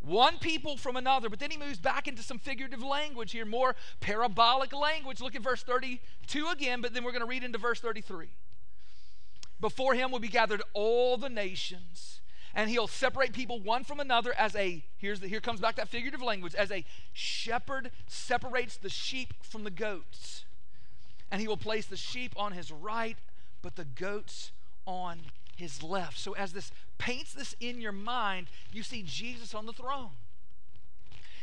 One 0.00 0.38
people 0.38 0.76
from 0.76 0.96
another, 0.96 1.28
but 1.28 1.38
then 1.38 1.52
he 1.52 1.56
moves 1.56 1.78
back 1.78 2.08
into 2.08 2.22
some 2.22 2.38
figurative 2.38 2.82
language 2.82 3.30
here, 3.30 3.46
more 3.46 3.76
parabolic 4.00 4.72
language. 4.72 5.20
Look 5.20 5.36
at 5.36 5.42
verse 5.42 5.62
32 5.62 6.48
again, 6.48 6.80
but 6.80 6.92
then 6.92 7.04
we're 7.04 7.12
going 7.12 7.20
to 7.20 7.26
read 7.26 7.44
into 7.44 7.58
verse 7.58 7.78
33. 7.78 8.30
Before 9.60 9.94
him 9.94 10.10
will 10.10 10.18
be 10.18 10.26
gathered 10.26 10.62
all 10.74 11.16
the 11.16 11.28
nations, 11.28 12.20
and 12.52 12.68
he'll 12.68 12.88
separate 12.88 13.32
people 13.32 13.60
one 13.60 13.84
from 13.84 14.00
another 14.00 14.34
as 14.36 14.56
a, 14.56 14.84
here's 14.98 15.20
the, 15.20 15.28
here 15.28 15.40
comes 15.40 15.60
back 15.60 15.76
that 15.76 15.88
figurative 15.88 16.20
language, 16.20 16.56
as 16.56 16.72
a 16.72 16.84
shepherd 17.12 17.92
separates 18.08 18.76
the 18.76 18.88
sheep 18.88 19.34
from 19.40 19.62
the 19.62 19.70
goats. 19.70 20.44
And 21.32 21.40
he 21.40 21.48
will 21.48 21.56
place 21.56 21.86
the 21.86 21.96
sheep 21.96 22.32
on 22.36 22.52
his 22.52 22.70
right, 22.70 23.16
but 23.60 23.74
the 23.74 23.84
goats 23.84 24.52
on 24.86 25.18
his 25.56 25.82
left. 25.82 26.18
So 26.18 26.34
as 26.34 26.52
this 26.52 26.70
paints 26.98 27.32
this 27.32 27.56
in 27.58 27.80
your 27.80 27.92
mind, 27.92 28.46
you 28.70 28.84
see 28.84 29.02
Jesus 29.02 29.52
on 29.52 29.66
the 29.66 29.72
throne 29.72 30.10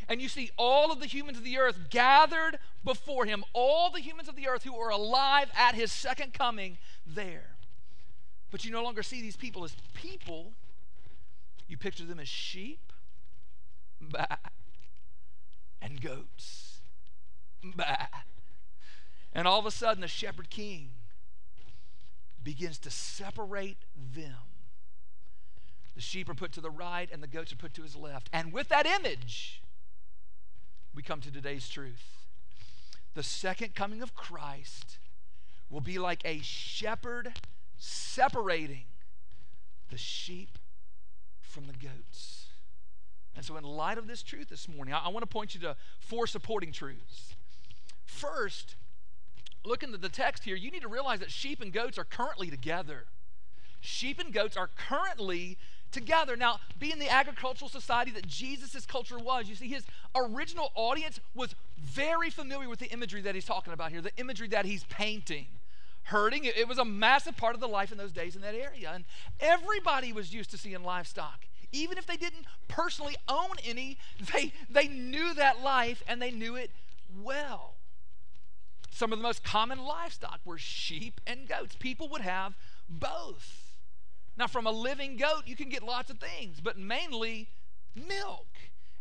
and 0.10 0.19
you 0.19 0.27
see 0.27 0.50
all 0.58 0.91
of 0.91 1.00
the 1.00 1.05
humans 1.05 1.38
of 1.38 1.43
the 1.43 1.58
earth 1.60 1.77
gathered 1.91 2.58
before 2.84 3.25
him, 3.25 3.46
all 3.53 3.91
the 3.91 4.01
humans 4.01 4.27
of 4.27 4.36
the 4.36 4.48
earth 4.48 4.63
who 4.63 4.75
are 4.75 4.89
alive 4.89 5.50
at 5.55 5.75
his 5.75 5.91
second 5.91 6.34
coming 6.34 6.79
there. 7.05 7.55
But 8.50 8.65
you 8.65 8.72
no 8.72 8.84
longer 8.84 9.03
see 9.03 9.22
these 9.22 9.38
people 9.38 9.63
as 9.63 9.75
people, 9.93 10.53
you 11.67 11.77
picture 11.77 12.05
them 12.05 12.19
as 12.19 12.27
sheep 12.27 12.91
bah, 14.01 14.25
and 15.79 16.01
goats. 16.01 16.79
Bah. 17.63 18.08
And 19.33 19.48
all 19.48 19.59
of 19.59 19.65
a 19.65 19.71
sudden, 19.71 20.01
the 20.01 20.07
shepherd 20.07 20.50
king 20.50 20.91
begins 22.43 22.79
to 22.79 22.89
separate 22.89 23.77
them. 23.95 24.36
The 25.95 26.01
sheep 26.01 26.29
are 26.29 26.36
put 26.36 26.51
to 26.53 26.62
the 26.62 26.71
right 26.71 27.09
and 27.12 27.21
the 27.21 27.27
goats 27.27 27.51
are 27.51 27.57
put 27.57 27.74
to 27.75 27.83
his 27.83 27.95
left. 27.95 28.29
And 28.31 28.53
with 28.53 28.69
that 28.69 28.86
image, 28.86 29.62
we 30.95 31.03
come 31.03 31.21
to 31.21 31.31
today's 31.31 31.67
truth. 31.67 32.25
The 33.15 33.24
second 33.24 33.75
coming 33.75 34.01
of 34.01 34.15
Christ 34.15 34.98
will 35.69 35.81
be 35.81 36.00
like 36.00 36.21
a 36.25 36.39
shepherd 36.41 37.33
separating 37.77 38.86
the 39.89 39.98
sheep 39.98 40.57
from 41.41 41.67
the 41.67 41.74
goats. 41.74 42.48
And 43.36 43.45
so, 43.45 43.57
in 43.57 43.63
light 43.63 43.98
of 43.98 44.07
this 44.07 44.24
truth 44.24 44.50
this 44.50 44.67
morning, 44.67 44.93
I, 44.93 45.00
I 45.05 45.07
want 45.09 45.24
to 45.24 45.27
point 45.27 45.55
you 45.55 45.62
to 45.62 45.75
four 46.00 46.27
supporting 46.27 46.71
truths. 46.71 47.36
First, 48.05 48.75
look 49.63 49.83
into 49.83 49.97
the 49.97 50.09
text 50.09 50.43
here. 50.43 50.55
You 50.55 50.71
need 50.71 50.81
to 50.81 50.87
realize 50.87 51.19
that 51.19 51.31
sheep 51.31 51.61
and 51.61 51.71
goats 51.71 51.97
are 51.97 52.03
currently 52.03 52.49
together. 52.49 53.05
Sheep 53.81 54.19
and 54.19 54.33
goats 54.33 54.57
are 54.57 54.69
currently 54.75 55.57
together. 55.91 56.35
Now, 56.35 56.59
being 56.77 56.99
the 56.99 57.09
agricultural 57.09 57.69
society 57.69 58.11
that 58.11 58.27
Jesus' 58.27 58.85
culture 58.85 59.17
was, 59.17 59.49
you 59.49 59.55
see, 59.55 59.67
his 59.67 59.85
original 60.15 60.71
audience 60.75 61.19
was 61.33 61.55
very 61.77 62.29
familiar 62.29 62.69
with 62.69 62.79
the 62.79 62.91
imagery 62.91 63.21
that 63.21 63.35
he's 63.35 63.45
talking 63.45 63.73
about 63.73 63.91
here, 63.91 64.01
the 64.01 64.15
imagery 64.17 64.47
that 64.49 64.65
he's 64.65 64.83
painting. 64.85 65.47
Herding, 66.03 66.45
it 66.45 66.67
was 66.67 66.79
a 66.79 66.85
massive 66.85 67.37
part 67.37 67.53
of 67.53 67.61
the 67.61 67.67
life 67.67 67.91
in 67.91 67.97
those 67.97 68.11
days 68.11 68.35
in 68.35 68.41
that 68.41 68.55
area. 68.55 68.91
And 68.93 69.05
everybody 69.39 70.11
was 70.11 70.33
used 70.33 70.49
to 70.51 70.57
seeing 70.57 70.81
livestock. 70.83 71.45
Even 71.71 71.99
if 71.99 72.07
they 72.07 72.17
didn't 72.17 72.45
personally 72.67 73.15
own 73.27 73.51
any, 73.63 73.97
they, 74.33 74.53
they 74.69 74.87
knew 74.87 75.33
that 75.35 75.61
life 75.61 76.03
and 76.07 76.21
they 76.21 76.31
knew 76.31 76.55
it 76.55 76.71
well. 77.21 77.75
Some 78.91 79.13
of 79.13 79.19
the 79.19 79.24
most 79.24 79.43
common 79.43 79.79
livestock 79.79 80.39
were 80.43 80.58
sheep 80.58 81.22
and 81.25 81.48
goats. 81.48 81.75
People 81.75 82.10
would 82.10 82.22
have 82.22 82.55
both. 82.89 83.75
Now, 84.38 84.48
from 84.48 84.65
a 84.65 84.72
living 84.72 85.17
goat, 85.17 85.43
you 85.46 85.55
can 85.55 85.69
get 85.69 85.84
lots 85.84 86.10
of 86.10 86.17
things, 86.17 86.60
but 86.62 86.77
mainly 86.77 87.50
milk. 87.96 88.48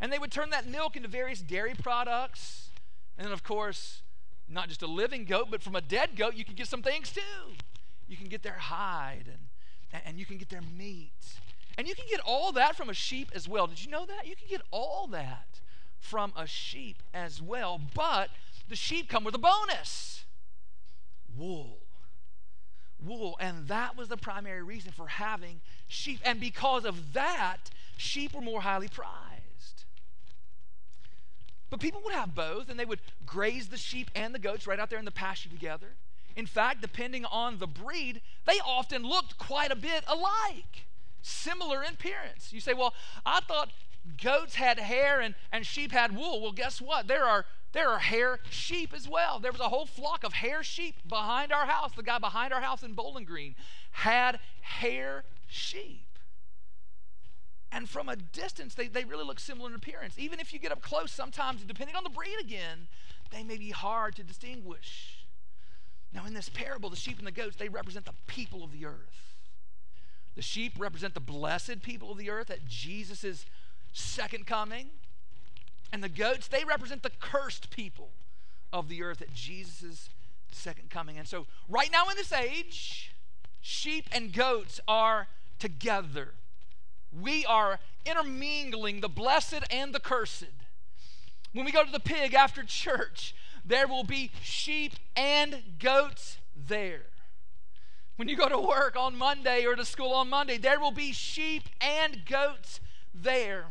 And 0.00 0.12
they 0.12 0.18
would 0.18 0.32
turn 0.32 0.50
that 0.50 0.66
milk 0.66 0.96
into 0.96 1.08
various 1.08 1.40
dairy 1.40 1.74
products. 1.74 2.70
And 3.16 3.26
then, 3.26 3.32
of 3.32 3.42
course, 3.42 4.02
not 4.48 4.68
just 4.68 4.82
a 4.82 4.86
living 4.86 5.24
goat, 5.24 5.48
but 5.50 5.62
from 5.62 5.76
a 5.76 5.80
dead 5.80 6.16
goat, 6.16 6.34
you 6.34 6.44
can 6.44 6.54
get 6.54 6.68
some 6.68 6.82
things 6.82 7.12
too. 7.12 7.54
You 8.06 8.16
can 8.16 8.28
get 8.28 8.42
their 8.42 8.58
hide 8.58 9.24
and, 9.92 10.02
and 10.04 10.18
you 10.18 10.26
can 10.26 10.38
get 10.38 10.48
their 10.48 10.62
meat. 10.62 11.12
And 11.76 11.86
you 11.86 11.94
can 11.94 12.06
get 12.08 12.20
all 12.20 12.50
that 12.52 12.76
from 12.76 12.88
a 12.88 12.94
sheep 12.94 13.30
as 13.34 13.48
well. 13.48 13.66
Did 13.66 13.84
you 13.84 13.90
know 13.90 14.06
that? 14.06 14.26
You 14.26 14.34
can 14.34 14.48
get 14.48 14.62
all 14.70 15.06
that 15.08 15.60
from 16.00 16.32
a 16.36 16.46
sheep 16.46 17.02
as 17.14 17.40
well. 17.40 17.80
But 17.94 18.30
the 18.68 18.76
sheep 18.76 19.08
come 19.08 19.24
with 19.24 19.34
a 19.34 19.38
bonus 19.38 20.24
wool 21.36 21.78
wool. 23.04 23.36
And 23.40 23.68
that 23.68 23.96
was 23.96 24.08
the 24.08 24.16
primary 24.16 24.62
reason 24.62 24.92
for 24.92 25.06
having 25.06 25.60
sheep. 25.86 26.20
And 26.24 26.40
because 26.40 26.84
of 26.84 27.12
that, 27.12 27.70
sheep 27.96 28.34
were 28.34 28.40
more 28.40 28.60
highly 28.60 28.88
prized. 28.88 29.84
But 31.70 31.80
people 31.80 32.00
would 32.04 32.14
have 32.14 32.34
both, 32.34 32.70
and 32.70 32.78
they 32.78 32.84
would 32.84 33.00
graze 33.26 33.68
the 33.68 33.76
sheep 33.76 34.10
and 34.14 34.34
the 34.34 34.38
goats 34.38 34.66
right 34.66 34.80
out 34.80 34.90
there 34.90 34.98
in 34.98 35.04
the 35.04 35.10
pasture 35.10 35.50
together. 35.50 35.96
In 36.34 36.46
fact, 36.46 36.80
depending 36.80 37.24
on 37.24 37.58
the 37.58 37.66
breed, 37.66 38.22
they 38.46 38.58
often 38.64 39.02
looked 39.02 39.38
quite 39.38 39.70
a 39.70 39.76
bit 39.76 40.04
alike, 40.06 40.86
similar 41.20 41.82
in 41.82 41.94
appearance. 41.94 42.52
You 42.52 42.60
say, 42.60 42.74
well, 42.74 42.94
I 43.26 43.40
thought 43.40 43.70
goats 44.22 44.54
had 44.54 44.78
hair 44.78 45.20
and, 45.20 45.34
and 45.52 45.66
sheep 45.66 45.92
had 45.92 46.16
wool. 46.16 46.40
Well, 46.40 46.52
guess 46.52 46.80
what? 46.80 47.06
There 47.06 47.24
are 47.24 47.44
there 47.72 47.90
are 47.90 47.98
hair 47.98 48.40
sheep 48.50 48.92
as 48.94 49.08
well. 49.08 49.38
There 49.38 49.52
was 49.52 49.60
a 49.60 49.68
whole 49.68 49.86
flock 49.86 50.24
of 50.24 50.32
hair 50.32 50.62
sheep 50.62 50.96
behind 51.06 51.52
our 51.52 51.66
house. 51.66 51.92
The 51.94 52.02
guy 52.02 52.18
behind 52.18 52.52
our 52.52 52.60
house 52.60 52.82
in 52.82 52.94
Bowling 52.94 53.24
Green 53.24 53.54
had 53.90 54.40
hair 54.60 55.24
sheep. 55.46 56.04
And 57.70 57.88
from 57.88 58.08
a 58.08 58.16
distance, 58.16 58.74
they, 58.74 58.88
they 58.88 59.04
really 59.04 59.24
look 59.24 59.38
similar 59.38 59.68
in 59.68 59.74
appearance. 59.74 60.14
Even 60.18 60.40
if 60.40 60.52
you 60.52 60.58
get 60.58 60.72
up 60.72 60.80
close, 60.80 61.12
sometimes, 61.12 61.62
depending 61.64 61.96
on 61.96 62.04
the 62.04 62.10
breed 62.10 62.36
again, 62.40 62.88
they 63.30 63.42
may 63.42 63.58
be 63.58 63.70
hard 63.70 64.16
to 64.16 64.22
distinguish. 64.22 65.26
Now, 66.12 66.24
in 66.24 66.32
this 66.32 66.48
parable, 66.48 66.88
the 66.88 66.96
sheep 66.96 67.18
and 67.18 67.26
the 67.26 67.32
goats, 67.32 67.56
they 67.56 67.68
represent 67.68 68.06
the 68.06 68.14
people 68.26 68.64
of 68.64 68.72
the 68.72 68.86
earth. 68.86 69.36
The 70.34 70.42
sheep 70.42 70.72
represent 70.78 71.12
the 71.12 71.20
blessed 71.20 71.82
people 71.82 72.10
of 72.10 72.16
the 72.16 72.30
earth 72.30 72.48
at 72.48 72.66
Jesus' 72.66 73.44
second 73.92 74.46
coming. 74.46 74.86
And 75.92 76.02
the 76.02 76.08
goats, 76.08 76.48
they 76.48 76.64
represent 76.64 77.02
the 77.02 77.10
cursed 77.10 77.70
people 77.70 78.10
of 78.72 78.88
the 78.88 79.02
earth 79.02 79.22
at 79.22 79.32
Jesus' 79.32 80.10
second 80.50 80.90
coming. 80.90 81.18
And 81.18 81.26
so, 81.26 81.46
right 81.68 81.90
now 81.90 82.08
in 82.08 82.16
this 82.16 82.32
age, 82.32 83.14
sheep 83.60 84.06
and 84.12 84.32
goats 84.32 84.80
are 84.86 85.28
together. 85.58 86.34
We 87.12 87.46
are 87.46 87.80
intermingling 88.04 89.00
the 89.00 89.08
blessed 89.08 89.64
and 89.70 89.94
the 89.94 90.00
cursed. 90.00 90.44
When 91.52 91.64
we 91.64 91.72
go 91.72 91.84
to 91.84 91.90
the 91.90 92.00
pig 92.00 92.34
after 92.34 92.62
church, 92.62 93.34
there 93.64 93.88
will 93.88 94.04
be 94.04 94.30
sheep 94.42 94.94
and 95.16 95.62
goats 95.78 96.38
there. 96.54 97.06
When 98.16 98.28
you 98.28 98.36
go 98.36 98.48
to 98.48 98.58
work 98.58 98.96
on 98.96 99.16
Monday 99.16 99.64
or 99.64 99.76
to 99.76 99.84
school 99.84 100.12
on 100.12 100.28
Monday, 100.28 100.58
there 100.58 100.80
will 100.80 100.90
be 100.90 101.12
sheep 101.12 101.68
and 101.80 102.24
goats 102.26 102.80
there. 103.14 103.66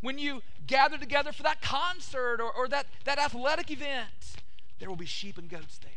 When 0.00 0.18
you 0.18 0.42
gather 0.68 0.98
together 0.98 1.32
for 1.32 1.42
that 1.42 1.60
concert 1.60 2.40
or, 2.40 2.52
or 2.52 2.68
that, 2.68 2.86
that 3.04 3.18
athletic 3.18 3.70
event, 3.70 4.36
there 4.78 4.88
will 4.88 4.96
be 4.96 5.06
sheep 5.06 5.36
and 5.38 5.48
goats 5.48 5.78
there. 5.78 5.90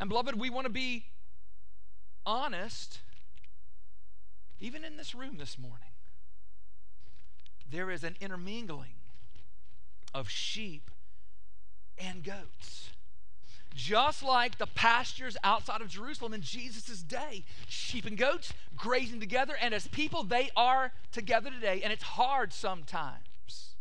And 0.00 0.08
beloved, 0.08 0.40
we 0.40 0.48
want 0.48 0.64
to 0.64 0.72
be 0.72 1.06
honest, 2.24 3.00
even 4.60 4.84
in 4.84 4.96
this 4.96 5.14
room 5.14 5.36
this 5.36 5.58
morning. 5.58 5.88
There 7.70 7.90
is 7.90 8.02
an 8.02 8.16
intermingling 8.20 8.94
of 10.14 10.30
sheep 10.30 10.90
and 11.98 12.22
goats. 12.22 12.90
Just 13.78 14.24
like 14.24 14.58
the 14.58 14.66
pastures 14.66 15.36
outside 15.44 15.80
of 15.80 15.88
Jerusalem 15.88 16.34
in 16.34 16.40
Jesus' 16.40 17.00
day, 17.00 17.44
sheep 17.68 18.06
and 18.06 18.18
goats 18.18 18.52
grazing 18.74 19.20
together, 19.20 19.54
and 19.58 19.72
as 19.72 19.86
people, 19.86 20.24
they 20.24 20.50
are 20.56 20.90
together 21.12 21.48
today. 21.48 21.80
And 21.84 21.92
it's 21.92 22.02
hard 22.02 22.52
sometimes 22.52 23.76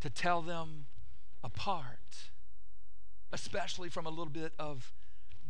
to 0.00 0.10
tell 0.10 0.42
them 0.42 0.84
apart, 1.42 2.28
especially 3.32 3.88
from 3.88 4.04
a 4.04 4.10
little 4.10 4.26
bit 4.26 4.52
of 4.58 4.92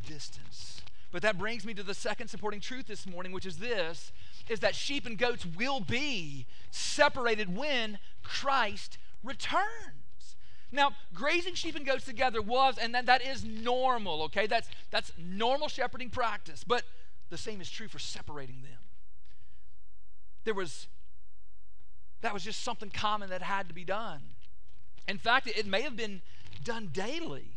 distance. 0.07 0.81
But 1.11 1.23
that 1.23 1.37
brings 1.37 1.67
me 1.67 1.75
to 1.75 1.83
the 1.83 1.95
second 1.95 2.29
supporting 2.29 2.61
truth 2.61 2.87
this 2.87 3.09
morning, 3.09 3.33
which 3.33 3.45
is 3.45 3.57
this 3.57 4.13
is 4.49 4.61
that 4.61 4.77
sheep 4.77 5.05
and 5.05 5.19
goats 5.19 5.45
will 5.45 5.81
be 5.81 6.47
separated 6.71 7.57
when 7.57 7.99
Christ 8.23 8.99
returns. 9.25 10.00
Now, 10.73 10.93
grazing 11.13 11.55
sheep 11.55 11.75
and 11.75 11.85
goats 11.85 12.05
together 12.05 12.41
was, 12.41 12.79
and 12.79 12.95
that, 12.95 13.07
that 13.07 13.23
is 13.23 13.45
normal, 13.45 14.23
okay? 14.25 14.47
That's, 14.47 14.69
that's 14.91 15.13
normal 15.19 15.69
shepherding 15.69 16.11
practice, 16.11 16.63
but 16.65 16.85
the 17.29 17.39
same 17.39 17.61
is 17.61 17.69
true 17.69 17.89
for 17.89 17.99
separating 17.99 18.63
them. 18.63 18.79
There 20.45 20.55
was, 20.55 20.87
that 22.21 22.33
was 22.33 22.45
just 22.45 22.63
something 22.63 22.91
common 22.91 23.31
that 23.31 23.43
had 23.43 23.69
to 23.69 23.75
be 23.75 23.85
done. 23.85 24.21
In 25.09 25.19
fact, 25.19 25.49
it, 25.49 25.59
it 25.59 25.67
may 25.67 25.83
have 25.83 25.97
been 25.97 26.23
done 26.63 26.91
daily 26.93 27.57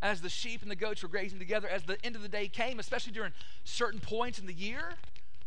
as 0.00 0.20
the 0.20 0.28
sheep 0.28 0.62
and 0.62 0.70
the 0.70 0.76
goats 0.76 1.02
were 1.02 1.08
grazing 1.08 1.38
together 1.38 1.68
as 1.68 1.82
the 1.82 1.96
end 2.04 2.14
of 2.14 2.22
the 2.22 2.28
day 2.28 2.48
came, 2.48 2.78
especially 2.78 3.12
during 3.12 3.32
certain 3.64 4.00
points 4.00 4.38
in 4.38 4.46
the 4.46 4.54
year. 4.54 4.94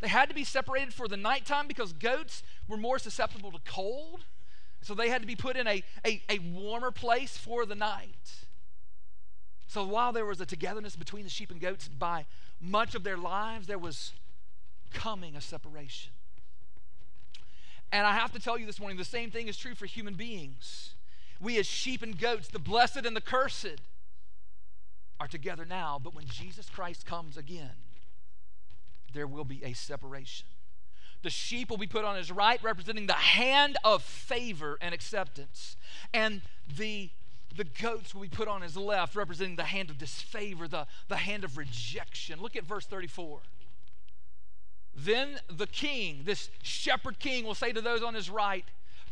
They 0.00 0.08
had 0.08 0.28
to 0.28 0.34
be 0.34 0.44
separated 0.44 0.92
for 0.92 1.06
the 1.06 1.16
nighttime 1.16 1.68
because 1.68 1.92
goats 1.92 2.42
were 2.68 2.76
more 2.76 2.98
susceptible 2.98 3.52
to 3.52 3.60
cold. 3.64 4.24
So 4.82 4.94
they 4.94 5.08
had 5.08 5.22
to 5.22 5.26
be 5.26 5.36
put 5.36 5.56
in 5.56 5.66
a, 5.66 5.82
a, 6.04 6.22
a 6.28 6.38
warmer 6.38 6.90
place 6.90 7.36
for 7.36 7.64
the 7.64 7.74
night. 7.74 8.46
So 9.68 9.84
while 9.84 10.12
there 10.12 10.26
was 10.26 10.40
a 10.40 10.46
togetherness 10.46 10.96
between 10.96 11.24
the 11.24 11.30
sheep 11.30 11.50
and 11.50 11.60
goats, 11.60 11.88
by 11.88 12.26
much 12.60 12.94
of 12.94 13.04
their 13.04 13.16
lives, 13.16 13.66
there 13.66 13.78
was 13.78 14.12
coming 14.92 15.34
a 15.34 15.40
separation. 15.40 16.12
And 17.90 18.06
I 18.06 18.12
have 18.12 18.32
to 18.32 18.40
tell 18.40 18.58
you 18.58 18.66
this 18.66 18.80
morning 18.80 18.98
the 18.98 19.04
same 19.04 19.30
thing 19.30 19.48
is 19.48 19.56
true 19.56 19.74
for 19.74 19.86
human 19.86 20.14
beings. 20.14 20.94
We, 21.40 21.58
as 21.58 21.66
sheep 21.66 22.02
and 22.02 22.18
goats, 22.18 22.48
the 22.48 22.58
blessed 22.58 23.04
and 23.04 23.16
the 23.16 23.20
cursed, 23.20 23.80
are 25.20 25.28
together 25.28 25.64
now, 25.64 26.00
but 26.02 26.14
when 26.14 26.26
Jesus 26.26 26.68
Christ 26.68 27.06
comes 27.06 27.36
again, 27.36 27.76
there 29.12 29.26
will 29.26 29.44
be 29.44 29.62
a 29.62 29.72
separation. 29.72 30.48
The 31.22 31.30
sheep 31.30 31.70
will 31.70 31.78
be 31.78 31.86
put 31.86 32.04
on 32.04 32.16
his 32.16 32.30
right, 32.32 32.62
representing 32.62 33.06
the 33.06 33.12
hand 33.12 33.76
of 33.84 34.02
favor 34.02 34.78
and 34.80 34.94
acceptance. 34.94 35.76
And 36.12 36.42
the 36.76 37.10
the 37.56 37.64
goats 37.64 38.14
will 38.14 38.22
be 38.22 38.28
put 38.28 38.48
on 38.48 38.62
his 38.62 38.76
left, 38.76 39.14
representing 39.14 39.56
the 39.56 39.64
hand 39.64 39.90
of 39.90 39.98
disfavor, 39.98 40.66
the, 40.66 40.86
the 41.08 41.16
hand 41.16 41.44
of 41.44 41.58
rejection. 41.58 42.40
Look 42.40 42.56
at 42.56 42.64
verse 42.64 42.86
34. 42.86 43.40
Then 44.94 45.38
the 45.50 45.66
king, 45.66 46.22
this 46.24 46.50
shepherd 46.62 47.18
king, 47.18 47.44
will 47.44 47.54
say 47.54 47.72
to 47.72 47.80
those 47.80 48.02
on 48.02 48.14
his 48.14 48.30
right, 48.30 48.64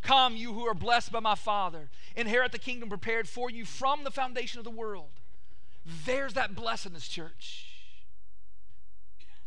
Come, 0.03 0.37
you 0.37 0.55
who 0.55 0.67
are 0.67 0.75
blessed 0.75 1.13
by 1.13 1.21
my 1.21 1.35
Father, 1.35 1.91
inherit 2.17 2.53
the 2.53 2.59
kingdom 2.59 2.89
prepared 2.89 3.29
for 3.29 3.51
you 3.51 3.67
from 3.67 4.05
the 4.05 4.11
foundation 4.11 4.59
of 4.59 4.65
the 4.65 4.71
world. 4.71 5.11
There's 6.07 6.35
that 6.35 6.55
blessedness, 6.55 7.09
church. 7.09 7.67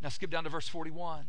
Now 0.02 0.10
skip 0.10 0.30
down 0.30 0.44
to 0.44 0.50
verse 0.50 0.68
41. 0.68 1.26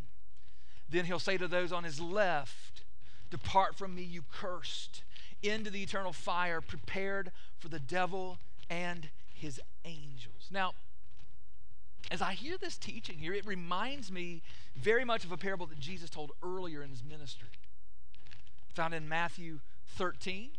Then 0.88 1.06
he'll 1.06 1.18
say 1.18 1.36
to 1.36 1.48
those 1.48 1.72
on 1.72 1.84
his 1.84 2.00
left, 2.00 2.82
Depart 3.30 3.76
from 3.76 3.94
me, 3.94 4.02
you 4.02 4.22
cursed, 4.32 5.02
into 5.42 5.70
the 5.70 5.82
eternal 5.82 6.12
fire 6.12 6.60
prepared 6.60 7.32
for 7.58 7.68
the 7.68 7.80
devil 7.80 8.38
and 8.70 9.08
his 9.32 9.60
angels. 9.84 10.48
Now, 10.50 10.72
as 12.10 12.22
I 12.22 12.34
hear 12.34 12.56
this 12.58 12.76
teaching 12.76 13.18
here, 13.18 13.32
it 13.32 13.46
reminds 13.46 14.12
me 14.12 14.42
very 14.76 15.04
much 15.04 15.24
of 15.24 15.32
a 15.32 15.36
parable 15.36 15.66
that 15.66 15.80
Jesus 15.80 16.10
told 16.10 16.32
earlier 16.42 16.82
in 16.82 16.90
his 16.90 17.02
ministry, 17.02 17.48
found 18.74 18.94
in 18.94 19.08
Matthew 19.08 19.60
13. 19.86 20.50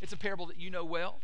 It's 0.00 0.12
a 0.12 0.16
parable 0.16 0.46
that 0.46 0.58
you 0.58 0.70
know 0.70 0.84
well. 0.84 1.20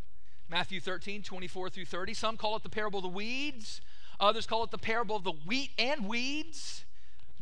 Matthew 0.49 0.79
13, 0.79 1.23
24 1.23 1.69
through 1.69 1.85
30. 1.85 2.13
Some 2.13 2.37
call 2.37 2.55
it 2.55 2.63
the 2.63 2.69
parable 2.69 2.99
of 2.99 3.03
the 3.03 3.09
weeds, 3.09 3.81
others 4.19 4.45
call 4.45 4.63
it 4.63 4.71
the 4.71 4.77
parable 4.77 5.15
of 5.15 5.23
the 5.23 5.31
wheat 5.31 5.71
and 5.77 6.07
weeds. 6.07 6.85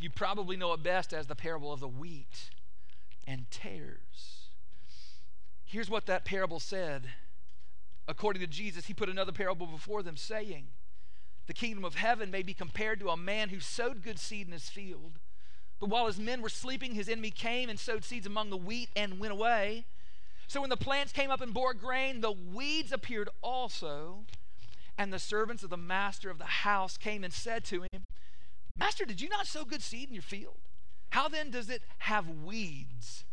You 0.01 0.10
probably 0.10 0.58
know 0.58 0.74
it 0.74 0.81
best 0.81 1.13
as 1.13 1.27
the 1.27 1.36
parable 1.36 1.72
of 1.72 1.79
the 1.79 1.88
wheat 1.88 2.50
and 3.27 3.50
tares. 3.51 4.50
Here's 5.63 5.91
what 5.91 6.08
that 6.08 6.25
parable 6.25 6.60
said. 6.60 7.12
According 8.08 8.41
to 8.41 8.48
Jesus, 8.48 8.88
he 8.88 8.96
put 8.96 9.10
another 9.10 9.31
parable 9.31 9.67
before 9.67 10.01
them, 10.01 10.17
saying, 10.17 10.70
The 11.46 11.53
kingdom 11.53 11.86
of 11.86 11.96
heaven 11.96 12.31
may 12.31 12.41
be 12.41 12.55
compared 12.55 13.00
to 13.00 13.10
a 13.10 13.15
man 13.15 13.50
who 13.50 13.60
sowed 13.60 14.01
good 14.01 14.17
seed 14.17 14.48
in 14.48 14.53
his 14.53 14.70
field. 14.70 15.20
But 15.79 15.89
while 15.89 16.08
his 16.08 16.20
men 16.20 16.41
were 16.41 16.50
sleeping, 16.50 16.96
his 16.96 17.08
enemy 17.08 17.29
came 17.29 17.70
and 17.70 17.79
sowed 17.79 18.03
seeds 18.03 18.25
among 18.25 18.50
the 18.50 18.58
wheat 18.58 18.89
and 18.96 19.20
went 19.20 19.34
away. 19.34 19.86
So 20.48 20.62
when 20.62 20.72
the 20.72 20.77
plants 20.77 21.13
came 21.13 21.29
up 21.29 21.41
and 21.41 21.53
bore 21.53 21.75
grain, 21.75 22.22
the 22.22 22.31
weeds 22.31 22.91
appeared 22.91 23.29
also. 23.41 24.25
And 24.98 25.13
the 25.13 25.20
servants 25.20 25.63
of 25.63 25.70
the 25.70 25.77
master 25.77 26.31
of 26.31 26.39
the 26.39 26.46
house 26.46 26.98
came 26.98 27.24
and 27.24 27.31
said 27.31 27.63
to 27.65 27.84
him, 27.84 28.03
Master, 28.77 29.05
did 29.05 29.21
you 29.21 29.29
not 29.29 29.47
sow 29.47 29.65
good 29.65 29.81
seed 29.81 30.07
in 30.09 30.13
your 30.13 30.23
field? 30.23 30.57
How 31.09 31.27
then 31.27 31.51
does 31.51 31.69
it 31.69 31.81
have 31.99 32.27
weeds? 32.29 33.25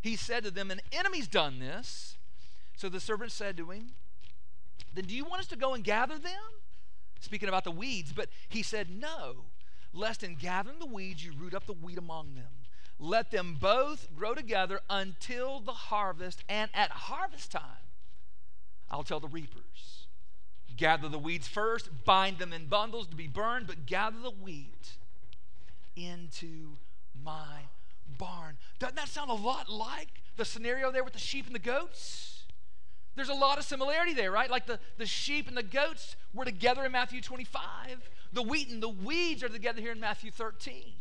He 0.00 0.16
said 0.16 0.44
to 0.44 0.50
them, 0.50 0.70
An 0.70 0.80
enemy's 0.92 1.28
done 1.28 1.58
this. 1.58 2.16
So 2.76 2.88
the 2.88 3.00
servant 3.00 3.32
said 3.32 3.56
to 3.58 3.70
him, 3.70 3.92
Then 4.94 5.04
do 5.04 5.14
you 5.14 5.24
want 5.24 5.40
us 5.40 5.46
to 5.48 5.56
go 5.56 5.74
and 5.74 5.84
gather 5.84 6.18
them? 6.18 6.40
Speaking 7.20 7.48
about 7.48 7.64
the 7.64 7.70
weeds. 7.70 8.12
But 8.12 8.28
he 8.48 8.62
said, 8.62 8.88
No, 8.90 9.44
lest 9.92 10.22
in 10.22 10.36
gathering 10.36 10.78
the 10.78 10.86
weeds 10.86 11.24
you 11.24 11.32
root 11.38 11.54
up 11.54 11.66
the 11.66 11.72
wheat 11.72 11.98
among 11.98 12.34
them. 12.34 12.44
Let 12.98 13.30
them 13.30 13.56
both 13.60 14.08
grow 14.16 14.34
together 14.34 14.80
until 14.90 15.60
the 15.60 15.72
harvest, 15.72 16.42
and 16.48 16.70
at 16.74 16.90
harvest 16.90 17.52
time, 17.52 17.86
I'll 18.90 19.04
tell 19.04 19.20
the 19.20 19.28
reapers 19.28 20.07
gather 20.78 21.08
the 21.08 21.18
weeds 21.18 21.46
first, 21.46 21.90
bind 22.04 22.38
them 22.38 22.52
in 22.52 22.66
bundles 22.66 23.08
to 23.08 23.16
be 23.16 23.26
burned, 23.26 23.66
but 23.66 23.84
gather 23.84 24.18
the 24.20 24.30
wheat 24.30 24.92
into 25.96 26.76
my 27.22 27.62
barn. 28.16 28.56
Doesn't 28.78 28.96
that 28.96 29.08
sound 29.08 29.30
a 29.30 29.34
lot 29.34 29.68
like 29.68 30.08
the 30.36 30.44
scenario 30.44 30.90
there 30.90 31.04
with 31.04 31.12
the 31.12 31.18
sheep 31.18 31.46
and 31.46 31.54
the 31.54 31.60
goats? 31.60 32.44
There's 33.16 33.28
a 33.28 33.34
lot 33.34 33.58
of 33.58 33.64
similarity 33.64 34.14
there, 34.14 34.30
right? 34.30 34.48
Like 34.48 34.66
the, 34.66 34.78
the 34.96 35.06
sheep 35.06 35.48
and 35.48 35.56
the 35.56 35.62
goats 35.62 36.14
were 36.32 36.44
together 36.44 36.84
in 36.84 36.92
Matthew 36.92 37.20
25. 37.20 37.60
The 38.32 38.42
wheat 38.42 38.70
and 38.70 38.80
the 38.80 38.88
weeds 38.88 39.42
are 39.42 39.48
together 39.48 39.80
here 39.80 39.92
in 39.92 40.00
Matthew 40.00 40.30
13. 40.30 40.92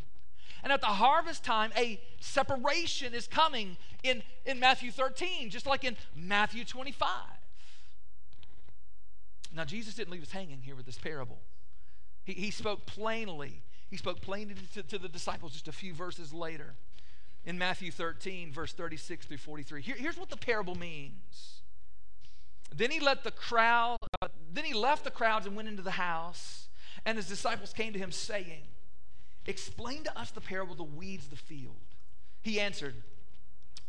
And 0.63 0.73
at 0.73 0.81
the 0.81 0.87
harvest 0.87 1.45
time, 1.45 1.71
a 1.77 2.01
separation 2.19 3.13
is 3.13 3.27
coming 3.27 3.77
in, 4.01 4.23
in 4.45 4.59
Matthew 4.59 4.89
13, 4.89 5.51
just 5.51 5.67
like 5.67 5.83
in 5.83 5.95
Matthew 6.15 6.65
25. 6.65 7.07
Now, 9.53 9.65
Jesus 9.65 9.95
didn't 9.95 10.11
leave 10.11 10.23
us 10.23 10.31
hanging 10.31 10.61
here 10.61 10.75
with 10.75 10.85
this 10.85 10.97
parable. 10.97 11.39
He, 12.23 12.33
he 12.33 12.51
spoke 12.51 12.85
plainly. 12.85 13.63
He 13.89 13.97
spoke 13.97 14.21
plainly 14.21 14.55
to, 14.73 14.83
to 14.83 14.97
the 14.97 15.07
disciples 15.07 15.53
just 15.53 15.67
a 15.67 15.71
few 15.71 15.93
verses 15.93 16.33
later 16.33 16.75
in 17.45 17.57
Matthew 17.57 17.91
13, 17.91 18.51
verse 18.51 18.73
36 18.73 19.25
through 19.25 19.37
43. 19.37 19.81
Here, 19.81 19.95
here's 19.97 20.17
what 20.17 20.29
the 20.29 20.37
parable 20.37 20.75
means. 20.75 21.61
Then 22.75 22.91
he 22.91 22.99
let 22.99 23.23
the 23.23 23.31
crowd, 23.31 23.97
uh, 24.21 24.27
then 24.51 24.65
he 24.65 24.73
left 24.73 25.05
the 25.05 25.11
crowds 25.11 25.45
and 25.45 25.55
went 25.55 25.69
into 25.69 25.81
the 25.81 25.91
house, 25.91 26.67
and 27.05 27.17
his 27.17 27.27
disciples 27.27 27.71
came 27.71 27.93
to 27.93 27.99
him 27.99 28.11
saying, 28.11 28.63
Explain 29.45 30.03
to 30.03 30.19
us 30.19 30.31
the 30.31 30.41
parable 30.41 30.75
the 30.75 30.83
weeds 30.83 31.23
of 31.23 31.29
the 31.29 31.37
field. 31.37 31.77
He 32.41 32.59
answered, 32.59 32.95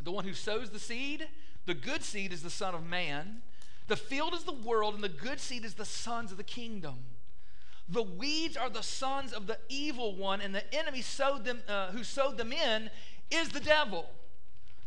The 0.01 0.11
one 0.11 0.23
who 0.23 0.33
sows 0.33 0.69
the 0.69 0.79
seed, 0.79 1.27
the 1.65 1.73
good 1.73 2.03
seed 2.03 2.31
is 2.31 2.41
the 2.41 2.49
Son 2.49 2.73
of 2.73 2.85
Man. 2.85 3.41
The 3.89 3.97
field 3.97 4.35
is 4.35 4.43
the 4.43 4.51
world, 4.51 4.93
and 4.93 5.03
the 5.03 5.09
good 5.09 5.39
seed 5.39 5.65
is 5.65 5.73
the 5.73 5.83
sons 5.83 6.31
of 6.31 6.37
the 6.37 6.43
kingdom. 6.43 6.99
The 7.89 8.03
weeds 8.03 8.55
are 8.55 8.69
the 8.69 8.83
sons 8.83 9.33
of 9.33 9.47
the 9.47 9.57
evil 9.67 10.15
one, 10.15 10.41
and 10.41 10.53
the 10.53 10.73
enemy 10.73 11.01
sowed 11.01 11.43
them, 11.43 11.63
uh, 11.67 11.87
who 11.87 12.03
sowed 12.03 12.37
them 12.37 12.53
in 12.53 12.91
is 13.31 13.49
the 13.49 13.59
devil. 13.59 14.07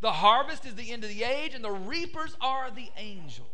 The 0.01 0.13
harvest 0.13 0.65
is 0.67 0.77
the 0.77 0.93
end 0.93 1.03
of 1.03 1.11
the 1.11 1.25
age, 1.25 1.53
and 1.53 1.65
the 1.65 1.73
reapers 1.73 2.37
are 2.41 2.71
the 2.71 2.91
angels. 2.97 3.49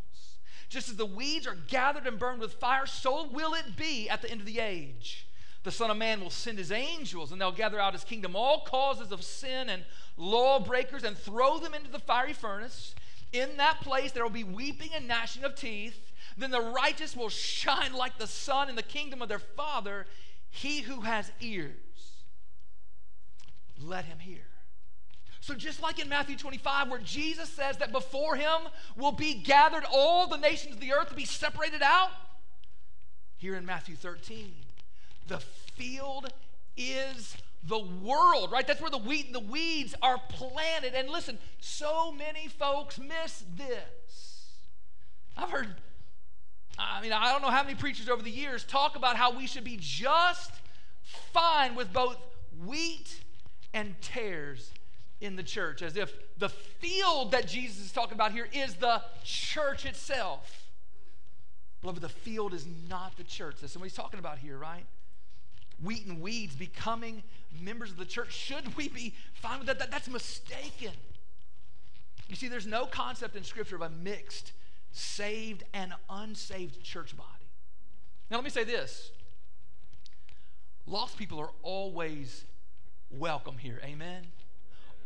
Just 0.69 0.91
as 0.91 0.97
the 0.97 1.07
weeds 1.07 1.47
are 1.47 1.57
gathered 1.67 2.07
and 2.07 2.19
burned 2.19 2.41
with 2.41 2.53
fire, 2.53 2.85
so 2.85 3.27
will 3.27 3.55
it 3.55 3.75
be 3.75 4.07
at 4.11 4.21
the 4.21 4.31
end 4.31 4.41
of 4.41 4.47
the 4.47 4.61
age. 4.61 5.27
The 5.63 5.71
Son 5.71 5.91
of 5.91 5.97
Man 5.97 6.21
will 6.21 6.29
send 6.29 6.59
his 6.59 6.71
angels, 6.71 7.33
and 7.33 7.41
they'll 7.41 7.53
gather 7.53 7.81
out 7.81 7.95
his 7.95 8.05
kingdom 8.05 8.37
all 8.37 8.61
causes 8.61 9.13
of 9.13 9.25
sin 9.25 9.71
and 9.71 9.85
lawbreakers 10.19 11.05
and 11.05 11.17
throw 11.17 11.59
them 11.59 11.73
into 11.73 11.91
the 11.91 11.99
fiery 11.99 12.35
furnace. 12.35 12.95
In 13.33 13.57
that 13.59 13.81
place, 13.81 14.13
there 14.13 14.23
will 14.23 14.31
be 14.31 14.45
weeping 14.45 14.91
and 14.95 15.07
gnashing 15.07 15.45
of 15.45 15.55
teeth. 15.55 16.13
Then 16.37 16.51
the 16.51 16.61
righteous 16.61 17.17
will 17.17 17.29
shine 17.29 17.93
like 17.93 18.19
the 18.19 18.27
sun 18.27 18.69
in 18.69 18.77
the 18.77 18.83
kingdom 18.83 19.23
of 19.23 19.29
their 19.29 19.39
Father. 19.39 20.07
He 20.51 20.81
who 20.81 21.03
has 21.03 21.31
ears, 21.41 21.73
let 23.83 24.05
him 24.07 24.19
hear. 24.19 24.47
So, 25.41 25.55
just 25.55 25.83
like 25.83 25.99
in 25.99 26.09
Matthew 26.09 26.37
25, 26.37 26.91
where 26.91 27.01
Jesus 27.01 27.49
says 27.49 27.79
that 27.79 27.93
before 27.93 28.37
him 28.37 28.69
will 28.97 29.13
be 29.13 29.35
gathered 29.35 29.85
all 29.91 30.27
the 30.27 30.37
nations 30.37 30.75
of 30.75 30.81
the 30.81 30.93
earth 30.93 31.09
to 31.09 31.15
be 31.15 31.25
separated 31.25 31.83
out, 31.83 32.11
here 33.37 33.55
in 33.55 33.65
Matthew 33.65 33.95
13, 33.95 34.53
the 35.27 35.39
field 35.39 36.33
is 36.77 37.37
the 37.65 37.79
world, 37.79 38.53
right? 38.53 38.67
That's 38.67 38.81
where 38.81 38.91
the 38.91 38.99
wheat 38.99 39.27
and 39.27 39.35
the 39.35 39.41
weeds 39.41 39.95
are 40.03 40.19
planted. 40.29 40.95
And 40.95 41.09
listen, 41.09 41.39
so 41.61 42.13
many 42.13 42.49
folks 42.49 42.99
miss 42.99 43.45
this. 43.57 44.47
I've 45.37 45.51
heard, 45.51 45.69
I 46.79 47.01
mean, 47.01 47.13
I 47.13 47.33
don't 47.33 47.43
know 47.43 47.51
how 47.51 47.63
many 47.63 47.75
preachers 47.75 48.09
over 48.09 48.23
the 48.23 48.31
years 48.31 48.65
talk 48.65 48.97
about 48.97 49.17
how 49.17 49.37
we 49.37 49.47
should 49.47 49.65
be 49.65 49.77
just 49.81 50.53
fine 51.33 51.75
with 51.75 51.93
both 51.93 52.17
wheat 52.65 53.23
and 53.75 54.01
tares 54.01 54.73
in 55.21 55.35
the 55.35 55.43
church, 55.43 55.83
as 55.83 55.97
if 55.97 56.13
the 56.39 56.49
field 56.49 57.33
that 57.33 57.49
Jesus 57.49 57.87
is 57.87 57.93
talking 57.93 58.15
about 58.15 58.33
here 58.33 58.49
is 58.53 58.75
the 58.75 59.03
church 59.25 59.85
itself. 59.85 60.71
Beloved, 61.81 62.01
the 62.01 62.09
field 62.09 62.55
is 62.55 62.67
not 62.89 63.17
the 63.17 63.25
church. 63.25 63.57
That's 63.61 63.77
what 63.77 63.83
he's 63.83 63.95
talking 63.95 64.21
about 64.21 64.39
here, 64.39 64.57
right? 64.57 64.87
wheat 65.83 66.07
and 66.07 66.21
weeds 66.21 66.55
becoming 66.55 67.23
members 67.61 67.91
of 67.91 67.97
the 67.97 68.05
church. 68.05 68.33
Should 68.33 68.77
we 68.77 68.89
be 68.89 69.15
fine 69.35 69.59
with 69.59 69.67
that? 69.69 69.79
that? 69.79 69.91
That's 69.91 70.09
mistaken. 70.09 70.93
You 72.29 72.37
see, 72.37 72.49
there's 72.49 72.67
no 72.67 72.87
concept 72.87 73.37
in 73.37 73.45
Scripture 73.45 73.77
of 73.77 73.83
a 73.83 73.91
mixed, 73.91 74.53
saved, 74.93 75.65
and 75.73 75.95
unsaved 76.11 76.83
church 76.83 77.17
body. 77.17 77.29
Now, 78.31 78.37
let 78.37 78.45
me 78.45 78.51
say 78.51 78.65
this 78.65 79.11
lost 80.87 81.19
people 81.19 81.39
are 81.39 81.51
always 81.63 82.45
welcome 83.11 83.59
here. 83.59 83.81
Amen? 83.85 84.27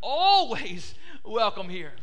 Always 0.01 0.95
welcome 1.23 1.69
here. 1.69 1.93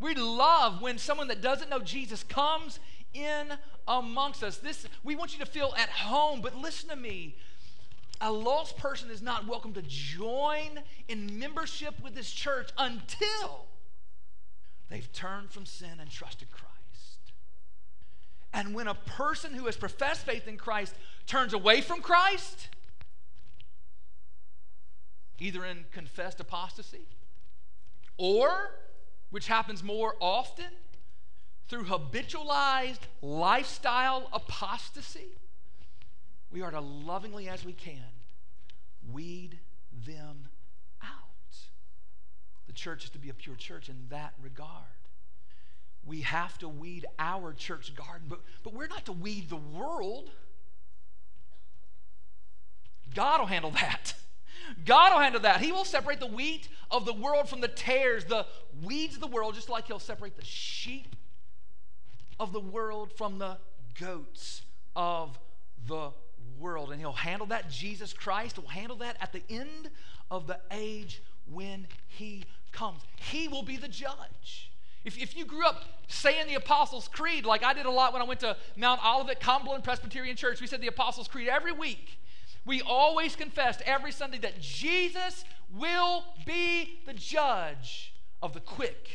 We 0.00 0.14
love 0.14 0.80
when 0.80 0.98
someone 0.98 1.28
that 1.28 1.40
doesn't 1.40 1.70
know 1.70 1.80
Jesus 1.80 2.22
comes 2.22 2.78
in 3.14 3.48
amongst 3.86 4.42
us. 4.42 4.58
This 4.58 4.86
we 5.02 5.16
want 5.16 5.32
you 5.32 5.44
to 5.44 5.50
feel 5.50 5.74
at 5.76 5.88
home, 5.88 6.40
but 6.40 6.56
listen 6.56 6.90
to 6.90 6.96
me. 6.96 7.36
A 8.20 8.32
lost 8.32 8.76
person 8.76 9.10
is 9.10 9.22
not 9.22 9.46
welcome 9.46 9.72
to 9.74 9.82
join 9.82 10.80
in 11.06 11.38
membership 11.38 11.94
with 12.02 12.14
this 12.14 12.30
church 12.30 12.70
until 12.76 13.66
they've 14.88 15.10
turned 15.12 15.50
from 15.50 15.64
sin 15.64 16.00
and 16.00 16.10
trusted 16.10 16.50
Christ. 16.50 16.68
And 18.52 18.74
when 18.74 18.88
a 18.88 18.94
person 18.94 19.54
who 19.54 19.66
has 19.66 19.76
professed 19.76 20.22
faith 20.26 20.48
in 20.48 20.56
Christ 20.56 20.94
turns 21.26 21.52
away 21.52 21.80
from 21.80 22.00
Christ, 22.00 22.68
either 25.38 25.64
in 25.64 25.84
confessed 25.92 26.40
apostasy 26.40 27.06
or, 28.16 28.72
which 29.30 29.46
happens 29.46 29.84
more 29.84 30.16
often, 30.20 30.72
through 31.68 31.84
habitualized 31.84 33.00
lifestyle 33.22 34.28
apostasy, 34.32 35.28
we 36.50 36.62
are 36.62 36.70
to 36.70 36.80
lovingly 36.80 37.48
as 37.48 37.64
we 37.64 37.72
can 37.72 38.04
weed 39.12 39.58
them 40.06 40.48
out. 41.02 41.56
The 42.66 42.72
church 42.72 43.04
is 43.04 43.10
to 43.10 43.18
be 43.18 43.30
a 43.30 43.34
pure 43.34 43.56
church 43.56 43.88
in 43.88 43.96
that 44.10 44.34
regard. 44.42 44.70
We 46.04 46.22
have 46.22 46.58
to 46.58 46.68
weed 46.68 47.06
our 47.18 47.52
church 47.52 47.94
garden, 47.94 48.26
but, 48.28 48.40
but 48.62 48.72
we're 48.72 48.86
not 48.86 49.06
to 49.06 49.12
weed 49.12 49.50
the 49.50 49.56
world. 49.56 50.30
God 53.14 53.40
will 53.40 53.46
handle 53.46 53.70
that. 53.72 54.14
God 54.84 55.12
will 55.12 55.20
handle 55.20 55.40
that. 55.42 55.60
He 55.60 55.72
will 55.72 55.84
separate 55.84 56.20
the 56.20 56.26
wheat 56.26 56.68
of 56.90 57.04
the 57.04 57.12
world 57.12 57.48
from 57.48 57.60
the 57.60 57.68
tares, 57.68 58.24
the 58.24 58.46
weeds 58.82 59.14
of 59.14 59.20
the 59.20 59.26
world, 59.26 59.54
just 59.54 59.68
like 59.68 59.86
He'll 59.86 59.98
separate 59.98 60.36
the 60.36 60.44
sheep 60.44 61.16
of 62.38 62.52
the 62.52 62.60
world 62.60 63.12
from 63.12 63.38
the 63.38 63.58
goats 63.98 64.62
of 64.94 65.38
the 65.86 66.12
world. 66.60 66.90
And 66.90 67.00
He'll 67.00 67.12
handle 67.12 67.46
that. 67.48 67.70
Jesus 67.70 68.12
Christ 68.12 68.58
will 68.58 68.68
handle 68.68 68.96
that 68.98 69.16
at 69.20 69.32
the 69.32 69.42
end 69.48 69.90
of 70.30 70.46
the 70.46 70.58
age 70.70 71.22
when 71.50 71.86
He 72.06 72.44
comes. 72.72 73.02
He 73.16 73.48
will 73.48 73.62
be 73.62 73.76
the 73.76 73.88
judge. 73.88 74.70
If, 75.04 75.16
if 75.16 75.36
you 75.36 75.44
grew 75.44 75.64
up 75.64 75.84
saying 76.08 76.48
the 76.48 76.54
Apostles' 76.54 77.08
Creed, 77.08 77.46
like 77.46 77.64
I 77.64 77.72
did 77.72 77.86
a 77.86 77.90
lot 77.90 78.12
when 78.12 78.20
I 78.20 78.24
went 78.24 78.40
to 78.40 78.56
Mount 78.76 79.00
Olivet 79.04 79.40
Cumberland 79.40 79.84
Presbyterian 79.84 80.36
Church, 80.36 80.60
we 80.60 80.66
said 80.66 80.80
the 80.80 80.88
Apostles' 80.88 81.28
Creed 81.28 81.48
every 81.48 81.72
week. 81.72 82.18
We 82.64 82.82
always 82.82 83.34
confessed 83.36 83.80
every 83.86 84.12
Sunday 84.12 84.38
that 84.38 84.60
Jesus 84.60 85.44
will 85.74 86.24
be 86.44 87.00
the 87.06 87.14
judge 87.14 88.12
of 88.42 88.52
the 88.52 88.60
quick 88.60 89.08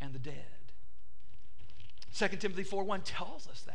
and 0.00 0.14
the 0.14 0.18
dead. 0.18 0.46
2 2.14 2.28
Timothy 2.38 2.64
4:1 2.64 3.02
tells 3.04 3.48
us 3.48 3.62
that. 3.62 3.73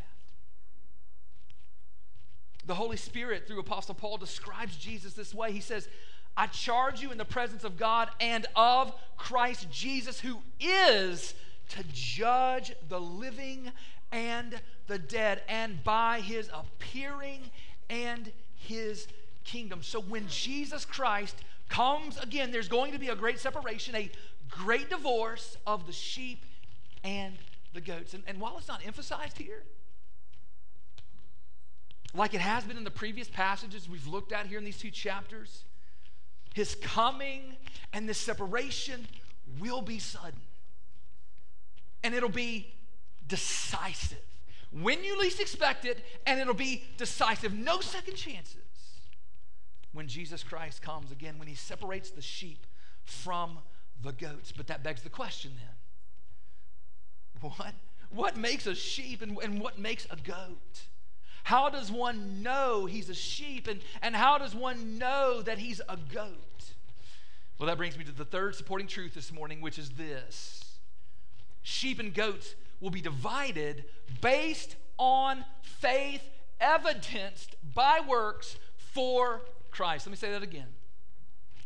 The 2.69 2.75
Holy 2.75 2.97
Spirit, 2.97 3.47
through 3.47 3.61
Apostle 3.61 3.95
Paul, 3.95 4.17
describes 4.17 4.77
Jesus 4.77 5.13
this 5.13 5.33
way. 5.33 5.51
He 5.51 5.59
says, 5.59 5.89
I 6.37 6.45
charge 6.45 7.01
you 7.01 7.11
in 7.11 7.17
the 7.17 7.25
presence 7.25 7.63
of 7.63 7.77
God 7.77 8.09
and 8.19 8.45
of 8.55 8.93
Christ 9.17 9.71
Jesus, 9.71 10.19
who 10.19 10.41
is 10.59 11.33
to 11.69 11.83
judge 11.91 12.71
the 12.87 13.01
living 13.01 13.71
and 14.11 14.61
the 14.85 14.99
dead, 14.99 15.41
and 15.49 15.83
by 15.83 16.19
his 16.19 16.47
appearing 16.53 17.49
and 17.89 18.31
his 18.53 19.07
kingdom. 19.43 19.81
So 19.81 19.99
when 19.99 20.27
Jesus 20.27 20.85
Christ 20.85 21.37
comes 21.69 22.19
again, 22.19 22.51
there's 22.51 22.67
going 22.67 22.91
to 22.91 22.99
be 22.99 23.07
a 23.07 23.15
great 23.15 23.39
separation, 23.39 23.95
a 23.95 24.11
great 24.47 24.91
divorce 24.91 25.57
of 25.65 25.87
the 25.87 25.91
sheep 25.91 26.45
and 27.03 27.33
the 27.73 27.81
goats. 27.81 28.13
And, 28.13 28.21
and 28.27 28.39
while 28.39 28.59
it's 28.59 28.67
not 28.67 28.85
emphasized 28.85 29.39
here, 29.39 29.63
like 32.13 32.33
it 32.33 32.41
has 32.41 32.63
been 32.63 32.77
in 32.77 32.83
the 32.83 32.91
previous 32.91 33.27
passages 33.27 33.87
we've 33.87 34.07
looked 34.07 34.31
at 34.31 34.47
here 34.47 34.57
in 34.57 34.65
these 34.65 34.79
two 34.79 34.91
chapters, 34.91 35.63
his 36.53 36.75
coming 36.75 37.55
and 37.93 38.09
this 38.09 38.17
separation 38.17 39.07
will 39.59 39.81
be 39.81 39.99
sudden. 39.99 40.41
And 42.03 42.15
it'll 42.15 42.29
be 42.29 42.73
decisive. 43.27 44.17
When 44.71 45.03
you 45.03 45.19
least 45.19 45.39
expect 45.39 45.85
it, 45.85 46.03
and 46.25 46.39
it'll 46.39 46.53
be 46.53 46.83
decisive. 46.97 47.53
No 47.53 47.81
second 47.81 48.15
chances 48.15 48.55
when 49.93 50.07
Jesus 50.07 50.43
Christ 50.43 50.81
comes 50.81 51.11
again, 51.11 51.39
when 51.39 51.47
he 51.47 51.55
separates 51.55 52.11
the 52.11 52.21
sheep 52.21 52.65
from 53.03 53.59
the 54.01 54.11
goats. 54.11 54.51
But 54.55 54.67
that 54.67 54.83
begs 54.83 55.01
the 55.01 55.09
question 55.09 55.51
then 55.57 55.75
what, 57.41 57.73
what 58.09 58.37
makes 58.37 58.67
a 58.67 58.75
sheep 58.75 59.21
and, 59.21 59.37
and 59.43 59.61
what 59.61 59.79
makes 59.79 60.05
a 60.09 60.15
goat? 60.15 60.81
How 61.49 61.67
does 61.71 61.91
one 61.91 62.43
know 62.43 62.85
he's 62.85 63.09
a 63.09 63.15
sheep 63.15 63.67
and, 63.67 63.81
and 64.03 64.15
how 64.15 64.37
does 64.37 64.53
one 64.53 64.99
know 64.99 65.41
that 65.41 65.57
he's 65.57 65.81
a 65.89 65.97
goat? 65.97 66.73
Well, 67.57 67.65
that 67.65 67.77
brings 67.77 67.97
me 67.97 68.03
to 68.03 68.11
the 68.11 68.23
third 68.23 68.53
supporting 68.53 68.85
truth 68.85 69.15
this 69.15 69.31
morning, 69.31 69.59
which 69.59 69.79
is 69.79 69.89
this 69.89 70.77
sheep 71.63 71.99
and 71.99 72.13
goats 72.13 72.53
will 72.79 72.91
be 72.91 73.01
divided 73.01 73.85
based 74.21 74.75
on 74.99 75.43
faith 75.63 76.21
evidenced 76.61 77.55
by 77.73 77.99
works 78.07 78.59
for 78.77 79.41
Christ. 79.71 80.05
Let 80.05 80.11
me 80.11 80.17
say 80.17 80.29
that 80.29 80.43
again. 80.43 80.67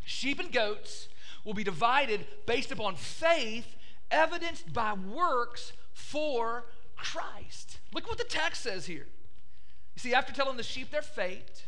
Sheep 0.06 0.40
and 0.40 0.50
goats 0.50 1.10
will 1.44 1.56
be 1.56 1.66
divided 1.66 2.26
based 2.46 2.72
upon 2.72 2.96
faith 2.96 3.76
evidenced 4.10 4.72
by 4.72 4.94
works 4.94 5.74
for 5.92 6.68
Christ. 6.96 7.80
Look 7.94 8.08
what 8.08 8.18
the 8.18 8.24
text 8.24 8.64
says 8.64 8.86
here. 8.86 9.08
You 9.96 10.00
see, 10.00 10.14
after 10.14 10.34
telling 10.34 10.58
the 10.58 10.64
sheep 10.64 10.92
their 10.92 11.02
fate, 11.02 11.66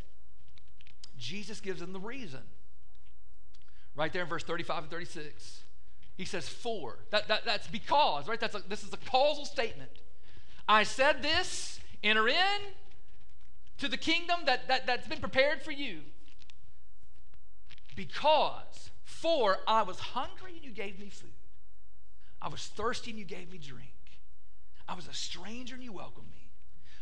Jesus 1.17 1.59
gives 1.59 1.79
them 1.79 1.93
the 1.93 1.99
reason. 1.99 2.41
Right 3.95 4.11
there 4.11 4.23
in 4.23 4.27
verse 4.27 4.43
35 4.43 4.83
and 4.83 4.91
36. 4.91 5.63
He 6.15 6.25
says, 6.25 6.47
For. 6.47 6.99
That, 7.11 7.27
that, 7.27 7.45
that's 7.45 7.67
because, 7.67 8.27
right? 8.27 8.39
That's 8.39 8.55
a, 8.55 8.61
this 8.67 8.83
is 8.83 8.93
a 8.93 8.97
causal 8.97 9.45
statement. 9.45 9.91
I 10.67 10.83
said 10.83 11.21
this, 11.21 11.79
enter 12.03 12.27
in 12.27 12.61
to 13.77 13.87
the 13.87 13.97
kingdom 13.97 14.41
that, 14.45 14.67
that, 14.67 14.87
that's 14.87 15.07
been 15.07 15.19
prepared 15.19 15.61
for 15.61 15.71
you. 15.71 15.99
Because, 17.95 18.89
for 19.03 19.57
I 19.67 19.83
was 19.83 19.99
hungry 19.99 20.53
and 20.55 20.63
you 20.63 20.71
gave 20.71 20.99
me 20.99 21.09
food. 21.09 21.29
I 22.41 22.49
was 22.49 22.65
thirsty 22.67 23.11
and 23.11 23.19
you 23.19 23.25
gave 23.25 23.51
me 23.51 23.57
drink. 23.57 23.91
I 24.87 24.95
was 24.95 25.07
a 25.07 25.13
stranger 25.13 25.75
and 25.75 25.83
you 25.83 25.93
welcomed 25.93 26.29
me. 26.29 26.44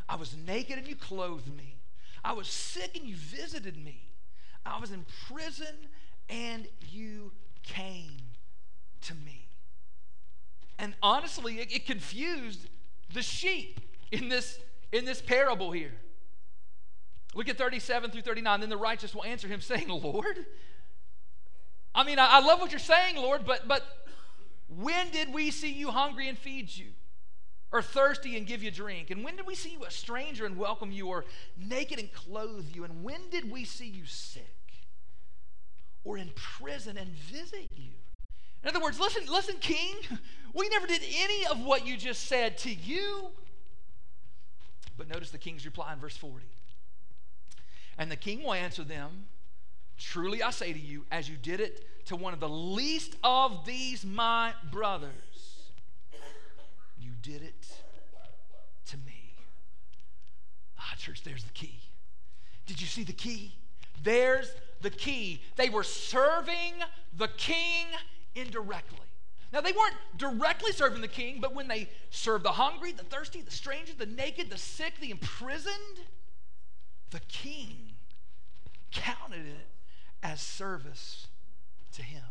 I 0.08 0.16
was 0.16 0.36
naked 0.46 0.78
and 0.78 0.88
you 0.88 0.96
clothed 0.96 1.56
me. 1.56 1.76
I 2.24 2.34
was 2.34 2.48
sick 2.48 2.98
and 2.98 3.06
you 3.08 3.16
visited 3.16 3.78
me. 3.78 4.08
I 4.66 4.80
was 4.80 4.92
in 4.92 5.06
prison 5.28 5.76
and 6.30 6.68
you 6.90 7.32
came 7.64 8.18
to 9.02 9.16
me. 9.16 9.48
And 10.80 10.94
honestly, 11.02 11.60
it, 11.60 11.74
it 11.74 11.86
confused 11.86 12.68
the 13.14 13.22
sheep 13.22 13.80
in 14.12 14.30
this, 14.30 14.60
in 14.92 15.06
this 15.06 15.22
parable 15.22 15.72
here. 15.72 15.94
Look 17.36 17.50
at 17.50 17.58
37 17.58 18.12
through 18.12 18.22
39. 18.22 18.60
Then 18.60 18.70
the 18.70 18.78
righteous 18.78 19.14
will 19.14 19.24
answer 19.24 19.48
him, 19.48 19.62
saying, 19.62 19.88
Lord, 19.88 20.46
I 21.96 22.04
mean, 22.04 22.20
I, 22.20 22.38
I 22.38 22.40
love 22.40 22.60
what 22.60 22.72
you're 22.72 22.80
saying, 22.80 23.18
Lord, 23.18 23.46
but, 23.46 23.68
but 23.68 23.84
when 24.68 25.10
did 25.12 25.34
we 25.34 25.52
see 25.52 25.72
you 25.72 25.92
hungry 25.92 26.28
and 26.28 26.38
feed 26.38 26.76
you? 26.76 26.88
Or 27.74 27.82
thirsty 27.82 28.38
and 28.38 28.48
give 28.48 28.64
you 28.64 28.72
drink? 28.72 29.10
And 29.10 29.24
when 29.24 29.36
did 29.36 29.46
we 29.46 29.56
see 29.56 29.72
you 29.72 29.84
a 29.84 29.92
stranger 29.92 30.46
and 30.46 30.56
welcome 30.56 30.92
you, 30.92 31.08
or 31.08 31.26
naked 31.58 32.00
and 32.00 32.14
clothe 32.14 32.68
you? 32.74 32.86
And 32.86 33.04
when 33.04 33.30
did 33.30 33.52
we 33.52 33.66
see 33.66 33.88
you 33.88 34.06
sick 34.06 34.46
or 36.06 36.18
in 36.18 36.30
prison 36.36 36.98
and 36.98 37.10
visit 37.10 37.68
you? 37.76 37.90
In 38.62 38.70
other 38.70 38.80
words, 38.80 39.00
listen, 39.00 39.24
listen, 39.30 39.56
King, 39.60 39.96
we 40.54 40.70
never 40.70 40.88
did 40.88 41.02
any 41.02 41.46
of 41.48 41.60
what 41.60 41.86
you 41.86 41.98
just 41.98 42.28
said 42.28 42.58
to 42.60 42.74
you. 42.74 43.32
But 44.96 45.10
notice 45.10 45.32
the 45.32 45.40
king's 45.40 45.66
reply 45.66 45.92
in 45.92 46.00
verse 46.00 46.16
40. 46.16 46.46
And 47.98 48.10
the 48.12 48.16
king 48.16 48.44
will 48.44 48.54
answer 48.54 48.84
them 48.84 49.26
Truly 49.98 50.42
I 50.42 50.50
say 50.50 50.74
to 50.74 50.80
you, 50.80 51.06
as 51.12 51.30
you 51.30 51.36
did 51.38 51.60
it 51.60 52.06
to 52.06 52.16
one 52.16 52.34
of 52.34 52.40
the 52.40 52.50
least 52.50 53.16
of 53.24 53.64
these 53.66 54.04
my 54.04 54.54
brothers 54.72 55.12
did 57.24 57.42
it 57.42 57.66
to 58.86 58.98
me. 58.98 59.34
Ah, 60.78 60.94
church, 60.98 61.24
there's 61.24 61.44
the 61.44 61.54
key. 61.54 61.80
Did 62.68 62.80
you 62.80 62.88
see 62.88 63.04
the 63.04 63.14
key? 63.14 63.56
There's 64.04 64.54
the 64.82 64.90
key. 64.90 65.42
They 65.56 65.70
were 65.70 65.84
serving 65.84 66.74
the 67.18 67.30
king 67.30 67.88
indirectly. 68.36 69.00
Now, 69.52 69.62
they 69.62 69.72
weren't 69.72 69.96
directly 70.18 70.72
serving 70.72 71.02
the 71.02 71.08
king, 71.08 71.40
but 71.40 71.56
when 71.56 71.68
they 71.68 71.88
served 72.10 72.44
the 72.44 72.52
hungry, 72.52 72.92
the 72.92 73.04
thirsty, 73.04 73.42
the 73.42 73.52
stranger, 73.52 73.94
the 73.98 74.08
naked, 74.08 74.50
the 74.50 74.58
sick, 74.58 74.94
the 75.00 75.12
imprisoned, 75.12 76.00
the 77.12 77.22
king 77.28 77.94
counted 78.92 79.46
it 79.46 79.68
as 80.24 80.42
service 80.42 81.28
to 81.94 82.02
him. 82.02 82.24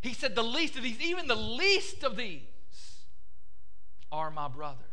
He 0.00 0.12
said, 0.12 0.34
The 0.34 0.42
least 0.42 0.76
of 0.76 0.82
these, 0.82 1.00
even 1.00 1.28
the 1.28 1.36
least 1.36 2.02
of 2.02 2.16
these, 2.16 2.42
are 4.10 4.30
my 4.30 4.48
brothers. 4.48 4.84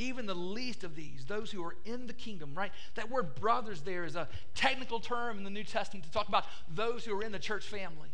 even 0.00 0.26
the 0.26 0.34
least 0.34 0.84
of 0.84 0.94
these, 0.94 1.24
those 1.24 1.50
who 1.50 1.64
are 1.64 1.74
in 1.84 2.06
the 2.06 2.12
kingdom, 2.12 2.54
right? 2.54 2.70
That 2.94 3.10
word 3.10 3.34
brothers 3.34 3.80
there 3.80 4.04
is 4.04 4.14
a 4.14 4.28
technical 4.54 5.00
term 5.00 5.38
in 5.38 5.44
the 5.44 5.50
New 5.50 5.64
Testament 5.64 6.04
to 6.04 6.12
talk 6.12 6.28
about 6.28 6.44
those 6.72 7.04
who 7.04 7.18
are 7.18 7.24
in 7.24 7.32
the 7.32 7.38
church 7.40 7.66
family. 7.66 8.10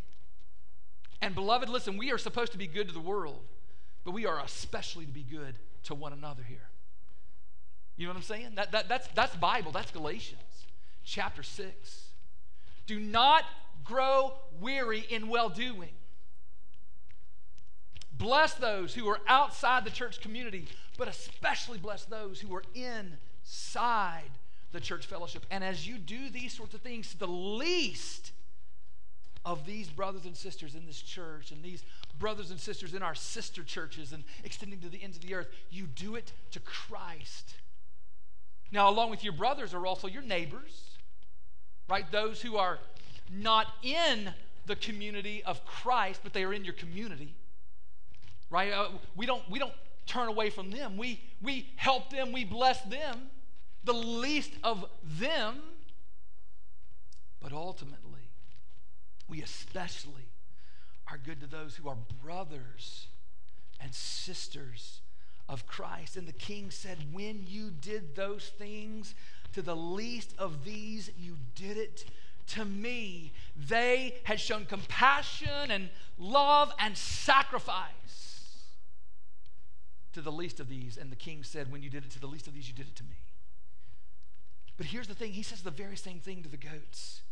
And 1.20 1.34
beloved, 1.34 1.68
listen, 1.68 1.98
we 1.98 2.10
are 2.10 2.16
supposed 2.16 2.52
to 2.52 2.58
be 2.58 2.66
good 2.66 2.88
to 2.88 2.94
the 2.94 3.00
world, 3.00 3.44
but 4.02 4.12
we 4.12 4.24
are 4.24 4.40
especially 4.40 5.04
to 5.04 5.12
be 5.12 5.22
good 5.22 5.58
to 5.84 5.94
one 5.94 6.14
another 6.14 6.42
here. 6.42 6.70
You 7.96 8.06
know 8.06 8.12
what 8.12 8.16
I'm 8.16 8.22
saying? 8.22 8.52
That, 8.54 8.72
that, 8.72 8.88
that's, 8.88 9.08
that's 9.08 9.36
Bible, 9.36 9.70
that's 9.70 9.90
Galatians 9.90 10.40
chapter 11.04 11.42
6. 11.42 12.04
Do 12.86 12.98
not 12.98 13.44
grow 13.84 14.32
weary 14.60 15.04
in 15.08 15.28
well 15.28 15.48
doing. 15.48 15.90
Bless 18.18 18.54
those 18.54 18.94
who 18.94 19.08
are 19.08 19.20
outside 19.26 19.84
the 19.84 19.90
church 19.90 20.20
community, 20.20 20.66
but 20.96 21.08
especially 21.08 21.78
bless 21.78 22.04
those 22.04 22.40
who 22.40 22.54
are 22.54 22.62
inside 22.74 24.30
the 24.72 24.80
church 24.80 25.06
fellowship. 25.06 25.44
And 25.50 25.64
as 25.64 25.86
you 25.86 25.98
do 25.98 26.30
these 26.30 26.52
sorts 26.52 26.74
of 26.74 26.80
things, 26.80 27.14
the 27.14 27.26
least 27.26 28.32
of 29.44 29.66
these 29.66 29.88
brothers 29.88 30.24
and 30.24 30.36
sisters 30.36 30.74
in 30.74 30.86
this 30.86 31.02
church 31.02 31.50
and 31.50 31.62
these 31.62 31.84
brothers 32.18 32.50
and 32.50 32.58
sisters 32.58 32.94
in 32.94 33.02
our 33.02 33.14
sister 33.14 33.62
churches 33.62 34.12
and 34.12 34.24
extending 34.44 34.80
to 34.80 34.88
the 34.88 35.02
ends 35.02 35.16
of 35.16 35.22
the 35.22 35.34
earth, 35.34 35.48
you 35.70 35.86
do 35.86 36.14
it 36.14 36.32
to 36.52 36.60
Christ. 36.60 37.54
Now, 38.70 38.88
along 38.88 39.10
with 39.10 39.24
your 39.24 39.32
brothers 39.32 39.74
are 39.74 39.86
also 39.86 40.06
your 40.06 40.22
neighbors, 40.22 40.96
right? 41.88 42.10
Those 42.10 42.40
who 42.40 42.56
are 42.56 42.78
not 43.30 43.66
in 43.82 44.32
the 44.66 44.76
community 44.76 45.42
of 45.44 45.64
Christ, 45.66 46.20
but 46.22 46.32
they 46.32 46.44
are 46.44 46.54
in 46.54 46.64
your 46.64 46.74
community 46.74 47.34
right? 48.50 48.72
Uh, 48.72 48.88
we, 49.16 49.26
don't, 49.26 49.42
we 49.50 49.58
don't 49.58 49.72
turn 50.06 50.28
away 50.28 50.50
from 50.50 50.70
them. 50.70 50.96
We, 50.96 51.20
we 51.42 51.68
help 51.76 52.10
them, 52.10 52.32
we 52.32 52.44
bless 52.44 52.80
them, 52.82 53.28
the 53.84 53.92
least 53.92 54.52
of 54.62 54.84
them. 55.02 55.60
But 57.40 57.52
ultimately, 57.52 58.30
we 59.28 59.42
especially 59.42 60.28
are 61.10 61.18
good 61.18 61.40
to 61.40 61.46
those 61.46 61.76
who 61.76 61.88
are 61.88 61.96
brothers 62.22 63.08
and 63.80 63.94
sisters 63.94 65.00
of 65.48 65.66
Christ. 65.66 66.16
And 66.16 66.26
the 66.26 66.32
king 66.32 66.70
said, 66.70 66.98
When 67.12 67.44
you 67.46 67.70
did 67.70 68.16
those 68.16 68.50
things 68.58 69.14
to 69.52 69.62
the 69.62 69.76
least 69.76 70.34
of 70.38 70.64
these, 70.64 71.10
you 71.18 71.36
did 71.54 71.76
it 71.76 72.04
to 72.48 72.64
me. 72.64 73.32
They 73.56 74.16
had 74.24 74.40
shown 74.40 74.64
compassion 74.64 75.70
and 75.70 75.90
love 76.18 76.72
and 76.78 76.96
sacrifice 76.96 78.33
to 80.14 80.20
the 80.20 80.32
least 80.32 80.60
of 80.60 80.68
these. 80.68 80.96
And 80.96 81.10
the 81.12 81.16
king 81.16 81.42
said, 81.42 81.70
When 81.70 81.82
you 81.82 81.90
did 81.90 82.04
it 82.04 82.10
to 82.12 82.20
the 82.20 82.26
least 82.26 82.46
of 82.46 82.54
these, 82.54 82.68
you 82.68 82.74
did 82.74 82.86
it 82.86 82.96
to 82.96 83.04
me. 83.04 83.16
But 84.76 84.86
here's 84.86 85.06
the 85.06 85.14
thing 85.14 85.32
he 85.32 85.42
says 85.42 85.62
the 85.62 85.70
very 85.70 85.96
same 85.96 86.18
thing 86.18 86.42
to 86.42 86.48
the 86.48 86.56
goats 86.56 87.22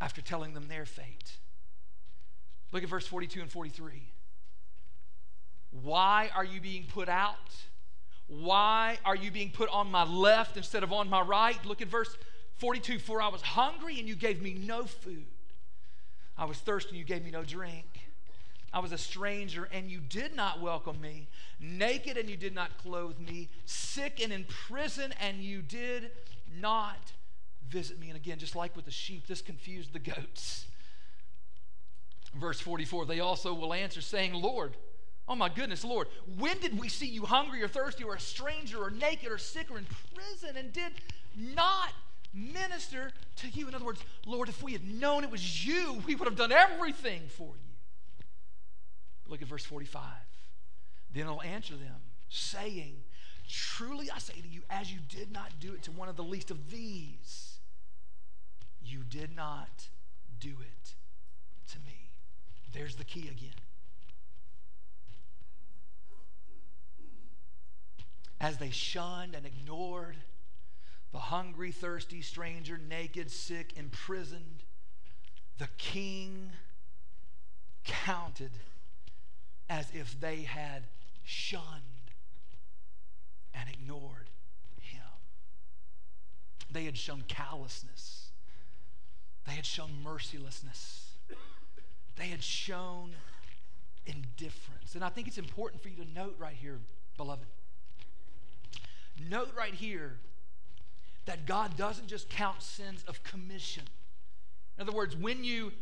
after 0.00 0.22
telling 0.22 0.54
them 0.54 0.68
their 0.68 0.86
fate. 0.86 1.36
Look 2.72 2.82
at 2.82 2.88
verse 2.88 3.06
42 3.06 3.40
and 3.40 3.50
43. 3.50 4.02
Why 5.82 6.30
are 6.34 6.44
you 6.44 6.60
being 6.60 6.84
put 6.84 7.08
out? 7.08 7.54
Why 8.28 8.98
are 9.04 9.16
you 9.16 9.30
being 9.30 9.50
put 9.50 9.68
on 9.70 9.90
my 9.90 10.04
left 10.04 10.56
instead 10.56 10.82
of 10.82 10.92
on 10.92 11.08
my 11.08 11.20
right? 11.20 11.64
Look 11.64 11.82
at 11.82 11.88
verse 11.88 12.16
42 12.56 12.98
For 12.98 13.22
I 13.22 13.28
was 13.28 13.42
hungry 13.42 13.98
and 13.98 14.08
you 14.08 14.16
gave 14.16 14.42
me 14.42 14.54
no 14.54 14.84
food. 14.84 15.26
I 16.36 16.44
was 16.44 16.58
thirsty 16.58 16.90
and 16.90 16.98
you 16.98 17.04
gave 17.04 17.24
me 17.24 17.30
no 17.30 17.44
drink. 17.44 17.95
I 18.76 18.78
was 18.78 18.92
a 18.92 18.98
stranger 18.98 19.70
and 19.72 19.90
you 19.90 20.00
did 20.00 20.36
not 20.36 20.60
welcome 20.60 21.00
me, 21.00 21.28
naked 21.58 22.18
and 22.18 22.28
you 22.28 22.36
did 22.36 22.54
not 22.54 22.76
clothe 22.76 23.18
me, 23.18 23.48
sick 23.64 24.20
and 24.22 24.30
in 24.30 24.44
prison 24.44 25.14
and 25.18 25.38
you 25.38 25.62
did 25.62 26.10
not 26.60 27.12
visit 27.70 27.98
me. 27.98 28.08
And 28.08 28.16
again, 28.16 28.38
just 28.38 28.54
like 28.54 28.76
with 28.76 28.84
the 28.84 28.90
sheep, 28.90 29.26
this 29.26 29.40
confused 29.40 29.94
the 29.94 29.98
goats. 29.98 30.66
Verse 32.34 32.60
44 32.60 33.06
they 33.06 33.20
also 33.20 33.54
will 33.54 33.72
answer, 33.72 34.02
saying, 34.02 34.34
Lord, 34.34 34.76
oh 35.26 35.34
my 35.34 35.48
goodness, 35.48 35.82
Lord, 35.82 36.08
when 36.36 36.58
did 36.58 36.78
we 36.78 36.90
see 36.90 37.06
you 37.06 37.24
hungry 37.24 37.62
or 37.62 37.68
thirsty 37.68 38.04
or 38.04 38.16
a 38.16 38.20
stranger 38.20 38.82
or 38.82 38.90
naked 38.90 39.32
or 39.32 39.38
sick 39.38 39.70
or 39.70 39.78
in 39.78 39.86
prison 40.14 40.54
and 40.58 40.70
did 40.74 40.92
not 41.34 41.94
minister 42.34 43.10
to 43.36 43.48
you? 43.48 43.68
In 43.68 43.74
other 43.74 43.86
words, 43.86 44.02
Lord, 44.26 44.50
if 44.50 44.62
we 44.62 44.72
had 44.72 44.86
known 44.86 45.24
it 45.24 45.30
was 45.30 45.66
you, 45.66 46.02
we 46.06 46.14
would 46.14 46.26
have 46.26 46.36
done 46.36 46.52
everything 46.52 47.22
for 47.38 47.46
you. 47.46 47.65
Look 49.28 49.42
at 49.42 49.48
verse 49.48 49.64
45. 49.64 50.02
Then 51.12 51.24
he'll 51.24 51.42
answer 51.42 51.74
them, 51.74 52.00
saying, 52.28 52.96
Truly 53.48 54.10
I 54.10 54.18
say 54.18 54.34
to 54.34 54.48
you, 54.48 54.62
as 54.68 54.92
you 54.92 54.98
did 55.08 55.30
not 55.32 55.60
do 55.60 55.72
it 55.74 55.82
to 55.84 55.92
one 55.92 56.08
of 56.08 56.16
the 56.16 56.24
least 56.24 56.50
of 56.50 56.70
these, 56.70 57.58
you 58.84 59.02
did 59.02 59.34
not 59.34 59.88
do 60.40 60.56
it 60.60 60.94
to 61.72 61.78
me. 61.86 62.10
There's 62.72 62.96
the 62.96 63.04
key 63.04 63.28
again. 63.28 63.54
As 68.40 68.58
they 68.58 68.70
shunned 68.70 69.34
and 69.34 69.46
ignored 69.46 70.16
the 71.12 71.18
hungry, 71.18 71.72
thirsty, 71.72 72.20
stranger, 72.20 72.78
naked, 72.78 73.30
sick, 73.30 73.72
imprisoned, 73.76 74.64
the 75.58 75.68
king 75.78 76.50
counted 77.84 78.50
as 79.68 79.90
if 79.94 80.18
they 80.20 80.42
had 80.42 80.84
shunned 81.24 81.62
and 83.54 83.68
ignored 83.68 84.30
him. 84.80 85.02
They 86.70 86.84
had 86.84 86.96
shown 86.96 87.24
callousness, 87.26 88.30
they 89.46 89.52
had 89.52 89.66
shown 89.66 89.90
mercilessness, 90.02 91.10
they 92.16 92.26
had 92.26 92.42
shown 92.42 93.12
indifference. 94.06 94.94
And 94.94 95.04
I 95.04 95.08
think 95.08 95.26
it's 95.26 95.38
important 95.38 95.82
for 95.82 95.88
you 95.88 95.96
to 95.96 96.12
note 96.14 96.36
right 96.38 96.54
here, 96.54 96.78
beloved. 97.16 97.46
Note 99.28 99.50
right 99.56 99.74
here 99.74 100.16
that 101.24 101.46
God 101.46 101.76
doesn't 101.76 102.06
just 102.06 102.28
count 102.28 102.62
sins 102.62 103.04
of 103.08 103.22
commission. 103.24 103.82
In 104.78 104.82
other 104.82 104.92
words, 104.92 105.16
when 105.16 105.42
you 105.42 105.72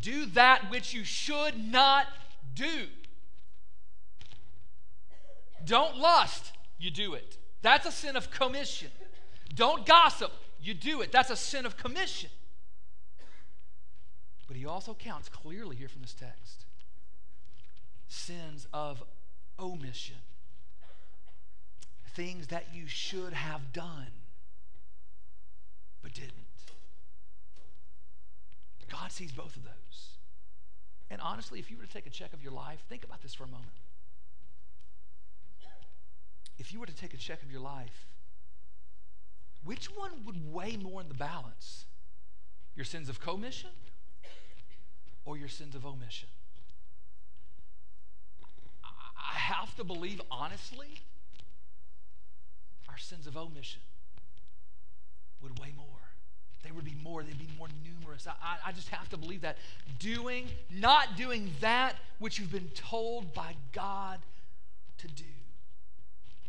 do 0.00 0.26
that 0.26 0.70
which 0.70 0.94
you 0.94 1.04
should 1.04 1.58
not 1.58 2.06
do, 2.54 2.86
don't 5.64 5.96
lust, 5.96 6.52
you 6.78 6.90
do 6.90 7.14
it. 7.14 7.38
That's 7.62 7.86
a 7.86 7.92
sin 7.92 8.16
of 8.16 8.30
commission. 8.30 8.88
Don't 9.54 9.86
gossip, 9.86 10.32
you 10.60 10.74
do 10.74 11.00
it. 11.00 11.12
That's 11.12 11.30
a 11.30 11.36
sin 11.36 11.66
of 11.66 11.76
commission. 11.76 12.30
But 14.46 14.56
he 14.56 14.66
also 14.66 14.94
counts 14.94 15.28
clearly 15.28 15.76
here 15.76 15.88
from 15.88 16.02
this 16.02 16.14
text 16.14 16.66
sins 18.06 18.66
of 18.72 19.02
omission. 19.58 20.16
Things 22.08 22.48
that 22.48 22.66
you 22.72 22.86
should 22.86 23.32
have 23.32 23.72
done 23.72 24.06
but 26.02 26.12
didn't. 26.12 26.32
God 28.88 29.10
sees 29.10 29.32
both 29.32 29.56
of 29.56 29.64
those. 29.64 30.18
And 31.10 31.20
honestly, 31.20 31.58
if 31.58 31.70
you 31.70 31.76
were 31.76 31.84
to 31.84 31.92
take 31.92 32.06
a 32.06 32.10
check 32.10 32.32
of 32.32 32.42
your 32.42 32.52
life, 32.52 32.84
think 32.88 33.02
about 33.02 33.22
this 33.22 33.34
for 33.34 33.44
a 33.44 33.48
moment 33.48 33.72
if 36.58 36.72
you 36.72 36.80
were 36.80 36.86
to 36.86 36.94
take 36.94 37.14
a 37.14 37.16
check 37.16 37.42
of 37.42 37.50
your 37.50 37.60
life, 37.60 38.06
which 39.64 39.86
one 39.86 40.10
would 40.24 40.52
weigh 40.52 40.76
more 40.76 41.00
in 41.00 41.08
the 41.08 41.14
balance? 41.14 41.86
Your 42.76 42.84
sins 42.84 43.08
of 43.08 43.20
commission 43.20 43.70
or 45.24 45.36
your 45.36 45.48
sins 45.48 45.74
of 45.74 45.86
omission? 45.86 46.28
I 48.84 49.38
have 49.38 49.74
to 49.76 49.84
believe, 49.84 50.20
honestly, 50.30 51.00
our 52.88 52.98
sins 52.98 53.26
of 53.26 53.36
omission 53.36 53.80
would 55.42 55.58
weigh 55.58 55.72
more. 55.76 55.86
They 56.62 56.70
would 56.70 56.84
be 56.84 56.96
more, 57.02 57.22
they'd 57.22 57.38
be 57.38 57.48
more 57.58 57.68
numerous. 57.84 58.26
I, 58.26 58.56
I 58.66 58.72
just 58.72 58.88
have 58.88 59.08
to 59.10 59.16
believe 59.16 59.42
that. 59.42 59.58
Doing, 59.98 60.48
not 60.70 61.16
doing 61.16 61.50
that 61.60 61.96
which 62.18 62.38
you've 62.38 62.52
been 62.52 62.70
told 62.74 63.34
by 63.34 63.54
God 63.72 64.20
to 64.98 65.08
do. 65.08 65.24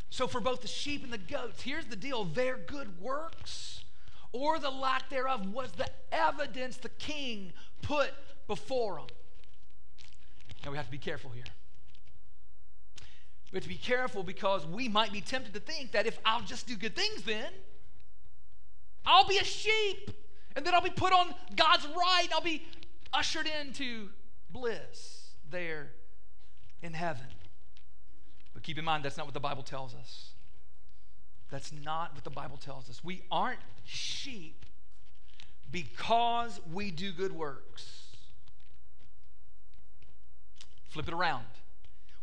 So, 0.09 0.27
for 0.27 0.39
both 0.39 0.61
the 0.61 0.67
sheep 0.67 1.03
and 1.03 1.11
the 1.11 1.17
goats, 1.17 1.61
here's 1.61 1.85
the 1.85 1.95
deal 1.95 2.23
their 2.25 2.57
good 2.57 3.01
works 3.01 3.83
or 4.31 4.59
the 4.59 4.69
lack 4.69 5.09
thereof 5.09 5.47
was 5.53 5.71
the 5.73 5.89
evidence 6.11 6.77
the 6.77 6.89
king 6.89 7.53
put 7.81 8.11
before 8.47 8.97
them. 8.97 9.07
Now, 10.63 10.71
we 10.71 10.77
have 10.77 10.87
to 10.87 10.91
be 10.91 10.97
careful 10.97 11.31
here. 11.31 11.45
We 13.51 13.57
have 13.57 13.63
to 13.63 13.69
be 13.69 13.75
careful 13.75 14.23
because 14.23 14.65
we 14.65 14.89
might 14.89 15.13
be 15.13 15.21
tempted 15.21 15.53
to 15.53 15.59
think 15.61 15.93
that 15.93 16.05
if 16.05 16.19
I'll 16.25 16.41
just 16.41 16.67
do 16.67 16.75
good 16.75 16.95
things, 16.95 17.21
then 17.23 17.47
I'll 19.05 19.27
be 19.27 19.37
a 19.37 19.43
sheep 19.45 20.11
and 20.55 20.65
then 20.65 20.73
I'll 20.73 20.81
be 20.81 20.89
put 20.89 21.13
on 21.13 21.33
God's 21.55 21.87
right. 21.87 22.27
I'll 22.33 22.41
be 22.41 22.63
ushered 23.13 23.47
into 23.61 24.09
bliss 24.49 25.29
there 25.49 25.91
in 26.81 26.93
heaven. 26.93 27.27
Keep 28.65 28.79
in 28.79 28.85
mind, 28.85 29.05
that's 29.05 29.15
not 29.15 29.27
what 29.27 29.35
the 29.35 29.39
Bible 29.39 29.61
tells 29.61 29.93
us. 29.93 30.31
That's 31.51 31.71
not 31.71 32.15
what 32.15 32.23
the 32.23 32.31
Bible 32.31 32.57
tells 32.57 32.89
us. 32.89 33.03
We 33.03 33.21
aren't 33.29 33.59
sheep 33.83 34.65
because 35.71 36.59
we 36.73 36.89
do 36.89 37.11
good 37.11 37.31
works. 37.31 38.07
Flip 40.87 41.07
it 41.07 41.13
around. 41.13 41.45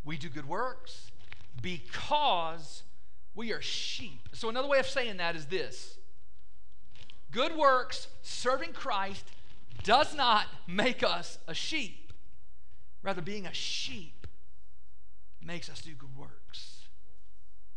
We 0.03 0.17
do 0.17 0.27
good 0.27 0.45
works 0.45 1.11
because 1.61 2.83
we 3.35 3.53
are 3.53 3.61
sheep. 3.61 4.27
So, 4.33 4.49
another 4.49 4.67
way 4.67 4.79
of 4.79 4.85
saying 4.85 5.15
that 5.17 5.37
is 5.37 5.45
this 5.45 5.97
good 7.31 7.55
works, 7.55 8.09
serving 8.21 8.73
Christ, 8.73 9.23
does 9.83 10.13
not 10.13 10.47
make 10.67 11.03
us 11.03 11.37
a 11.47 11.53
sheep. 11.53 12.11
Rather, 13.01 13.21
being 13.21 13.45
a 13.45 13.53
sheep 13.53 14.22
makes 15.45 15.69
us 15.69 15.81
do 15.81 15.91
good 15.93 16.15
works, 16.17 16.85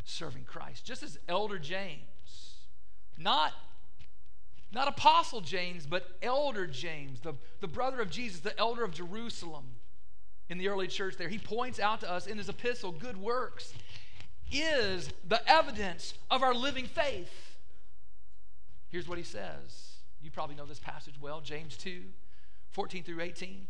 serving 0.03 0.43
Christ. 0.43 0.85
Just 0.85 1.03
as 1.03 1.17
Elder 1.27 1.59
James, 1.59 2.55
not, 3.17 3.53
not 4.71 4.87
Apostle 4.87 5.41
James, 5.41 5.85
but 5.85 6.17
Elder 6.21 6.67
James, 6.67 7.19
the, 7.21 7.33
the 7.61 7.67
brother 7.67 8.01
of 8.01 8.09
Jesus, 8.09 8.39
the 8.41 8.57
elder 8.59 8.83
of 8.83 8.93
Jerusalem 8.93 9.65
in 10.49 10.57
the 10.57 10.69
early 10.69 10.87
church 10.87 11.17
there, 11.17 11.29
he 11.29 11.39
points 11.39 11.79
out 11.79 11.99
to 12.01 12.11
us 12.11 12.27
in 12.27 12.37
his 12.37 12.49
epistle, 12.49 12.91
good 12.91 13.17
works 13.17 13.73
is 14.51 15.09
the 15.27 15.41
evidence 15.49 16.13
of 16.31 16.41
our 16.41 16.53
living 16.53 16.85
faith. 16.85 17.57
Here's 18.89 19.07
what 19.07 19.17
he 19.17 19.23
says. 19.23 19.97
You 20.21 20.31
probably 20.31 20.55
know 20.55 20.65
this 20.65 20.79
passage 20.79 21.15
well, 21.19 21.41
James 21.41 21.75
2, 21.77 22.03
14 22.71 23.03
through 23.03 23.21
18. 23.21 23.67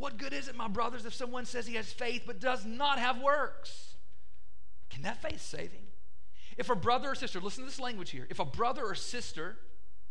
What 0.00 0.16
good 0.16 0.32
is 0.32 0.48
it, 0.48 0.56
my 0.56 0.66
brothers, 0.66 1.04
if 1.04 1.12
someone 1.12 1.44
says 1.44 1.66
he 1.66 1.74
has 1.74 1.92
faith 1.92 2.22
but 2.26 2.40
does 2.40 2.64
not 2.64 2.98
have 2.98 3.20
works? 3.20 3.96
Can 4.88 5.02
that 5.02 5.20
faith 5.20 5.42
save 5.42 5.72
him? 5.72 5.82
If 6.56 6.70
a 6.70 6.74
brother 6.74 7.10
or 7.10 7.14
sister, 7.14 7.38
listen 7.38 7.64
to 7.64 7.70
this 7.70 7.78
language 7.78 8.10
here. 8.10 8.26
If 8.30 8.38
a 8.38 8.46
brother 8.46 8.82
or 8.82 8.94
sister, 8.94 9.58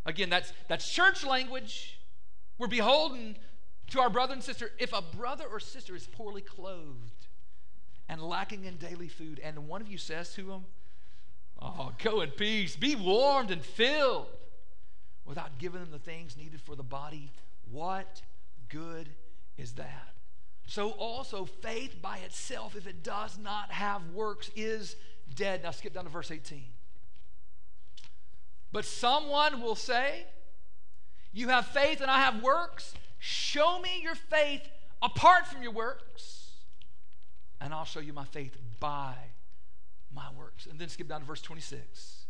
again, 0.06 0.30
that's, 0.30 0.54
that's 0.68 0.88
church 0.88 1.26
language, 1.26 2.00
we're 2.60 2.68
beholden 2.68 3.36
to 3.88 4.00
our 4.00 4.12
brother 4.12 4.34
and 4.34 4.44
sister. 4.44 4.70
If 4.78 4.94
a 4.94 5.02
brother 5.02 5.46
or 5.52 5.60
sister 5.60 5.96
is 5.96 6.06
poorly 6.06 6.42
clothed 6.42 7.26
and 8.08 8.22
lacking 8.22 8.66
in 8.66 8.78
daily 8.78 9.08
food, 9.08 9.40
and 9.44 9.68
one 9.68 9.82
of 9.82 9.88
you 9.88 9.98
says 9.98 10.34
to 10.36 10.52
him, 10.52 10.66
Oh, 11.60 11.94
go 12.02 12.22
in 12.22 12.30
peace, 12.30 12.76
be 12.76 12.96
warmed 12.96 13.50
and 13.50 13.66
filled, 13.66 14.28
without 15.26 15.58
giving 15.58 15.82
them 15.82 15.92
the 15.92 15.98
things 15.98 16.38
needed 16.38 16.62
for 16.62 16.76
the 16.76 16.84
body, 16.84 17.32
what 17.72 18.22
good 18.70 19.10
is 19.60 19.74
that. 19.74 20.16
So, 20.68 20.92
also, 20.92 21.46
faith 21.46 22.00
by 22.02 22.18
itself, 22.20 22.76
if 22.76 22.86
it 22.86 23.04
does 23.04 23.38
not 23.40 23.72
have 23.72 24.02
works, 24.14 24.52
is 24.56 24.96
dead. 25.36 25.64
Now, 25.64 25.72
skip 25.72 25.94
down 25.94 26.04
to 26.04 26.10
verse 26.10 26.30
18. 26.30 26.64
But 28.72 28.86
someone 28.86 29.62
will 29.62 29.76
say, 29.76 30.26
You 31.34 31.50
have 31.50 31.66
faith 31.68 32.02
and 32.02 32.12
I 32.12 32.20
have 32.20 32.44
works. 32.44 32.94
Show 33.18 33.80
me 33.80 34.02
your 34.02 34.16
faith 34.16 34.62
apart 35.02 35.48
from 35.48 35.64
your 35.64 35.72
works, 35.72 36.52
and 37.60 37.74
I'll 37.74 37.86
show 37.86 38.00
you 38.00 38.14
my 38.14 38.26
faith 38.26 38.56
by 38.80 39.14
my 40.14 40.28
works. 40.38 40.66
And 40.66 40.80
then 40.80 40.90
skip 40.90 41.08
down 41.08 41.22
to 41.22 41.26
verse 41.26 41.42
26. 41.42 42.26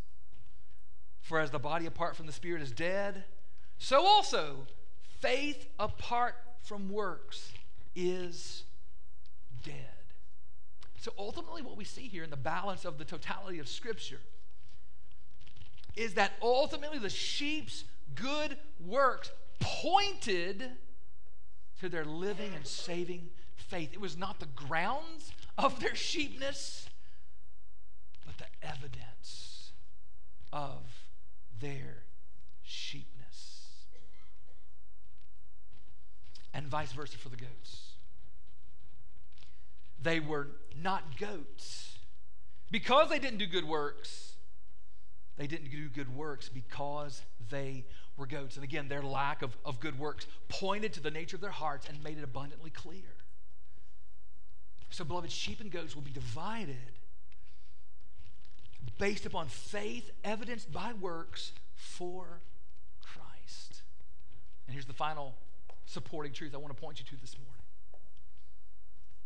For 1.20 1.38
as 1.38 1.50
the 1.50 1.58
body 1.58 1.86
apart 1.86 2.16
from 2.16 2.26
the 2.26 2.32
spirit 2.32 2.62
is 2.62 2.72
dead, 2.72 3.24
so 3.78 4.04
also 4.04 4.66
faith 5.20 5.66
apart 5.78 6.34
from 6.62 6.90
works 6.90 7.52
is 7.94 8.64
dead. 9.64 9.74
So 11.00 11.12
ultimately, 11.18 11.62
what 11.62 11.76
we 11.76 11.84
see 11.84 12.08
here 12.08 12.24
in 12.24 12.30
the 12.30 12.36
balance 12.36 12.84
of 12.84 12.98
the 12.98 13.04
totality 13.04 13.58
of 13.58 13.68
Scripture 13.68 14.20
is 15.96 16.14
that 16.14 16.32
ultimately 16.42 16.98
the 16.98 17.10
sheep's 17.10 17.84
good 18.14 18.56
works 18.86 19.30
pointed 19.58 20.70
to 21.80 21.88
their 21.88 22.04
living 22.04 22.52
and 22.54 22.66
saving 22.66 23.30
faith. 23.56 23.92
It 23.92 24.00
was 24.00 24.16
not 24.16 24.40
the 24.40 24.46
grounds 24.46 25.32
of 25.56 25.80
their 25.80 25.94
sheepness, 25.94 26.88
but 28.26 28.36
the 28.38 28.66
evidence 28.66 29.72
of 30.52 30.82
their 31.60 32.04
sheep. 32.62 33.19
And 36.52 36.66
vice 36.66 36.92
versa 36.92 37.18
for 37.18 37.28
the 37.28 37.36
goats. 37.36 37.92
They 40.02 40.20
were 40.20 40.48
not 40.80 41.18
goats. 41.18 41.98
Because 42.70 43.08
they 43.08 43.18
didn't 43.18 43.38
do 43.38 43.46
good 43.46 43.64
works, 43.64 44.34
they 45.36 45.46
didn't 45.46 45.70
do 45.70 45.88
good 45.88 46.14
works 46.14 46.48
because 46.48 47.22
they 47.50 47.84
were 48.16 48.26
goats. 48.26 48.56
And 48.56 48.64
again, 48.64 48.88
their 48.88 49.02
lack 49.02 49.42
of, 49.42 49.56
of 49.64 49.80
good 49.80 49.98
works 49.98 50.26
pointed 50.48 50.92
to 50.94 51.00
the 51.00 51.10
nature 51.10 51.36
of 51.36 51.40
their 51.40 51.50
hearts 51.50 51.88
and 51.88 52.02
made 52.04 52.18
it 52.18 52.24
abundantly 52.24 52.70
clear. 52.70 53.16
So, 54.90 55.04
beloved, 55.04 55.30
sheep 55.30 55.60
and 55.60 55.70
goats 55.70 55.94
will 55.94 56.02
be 56.02 56.10
divided 56.10 56.76
based 58.98 59.24
upon 59.24 59.48
faith 59.48 60.10
evidenced 60.24 60.70
by 60.70 60.92
works 60.92 61.52
for 61.74 62.40
Christ. 63.02 63.82
And 64.66 64.74
here's 64.74 64.86
the 64.86 64.92
final 64.92 65.34
supporting 65.90 66.32
truth 66.32 66.54
I 66.54 66.58
want 66.58 66.74
to 66.74 66.80
point 66.80 67.00
you 67.00 67.04
to 67.06 67.20
this 67.20 67.36
morning 67.36 67.62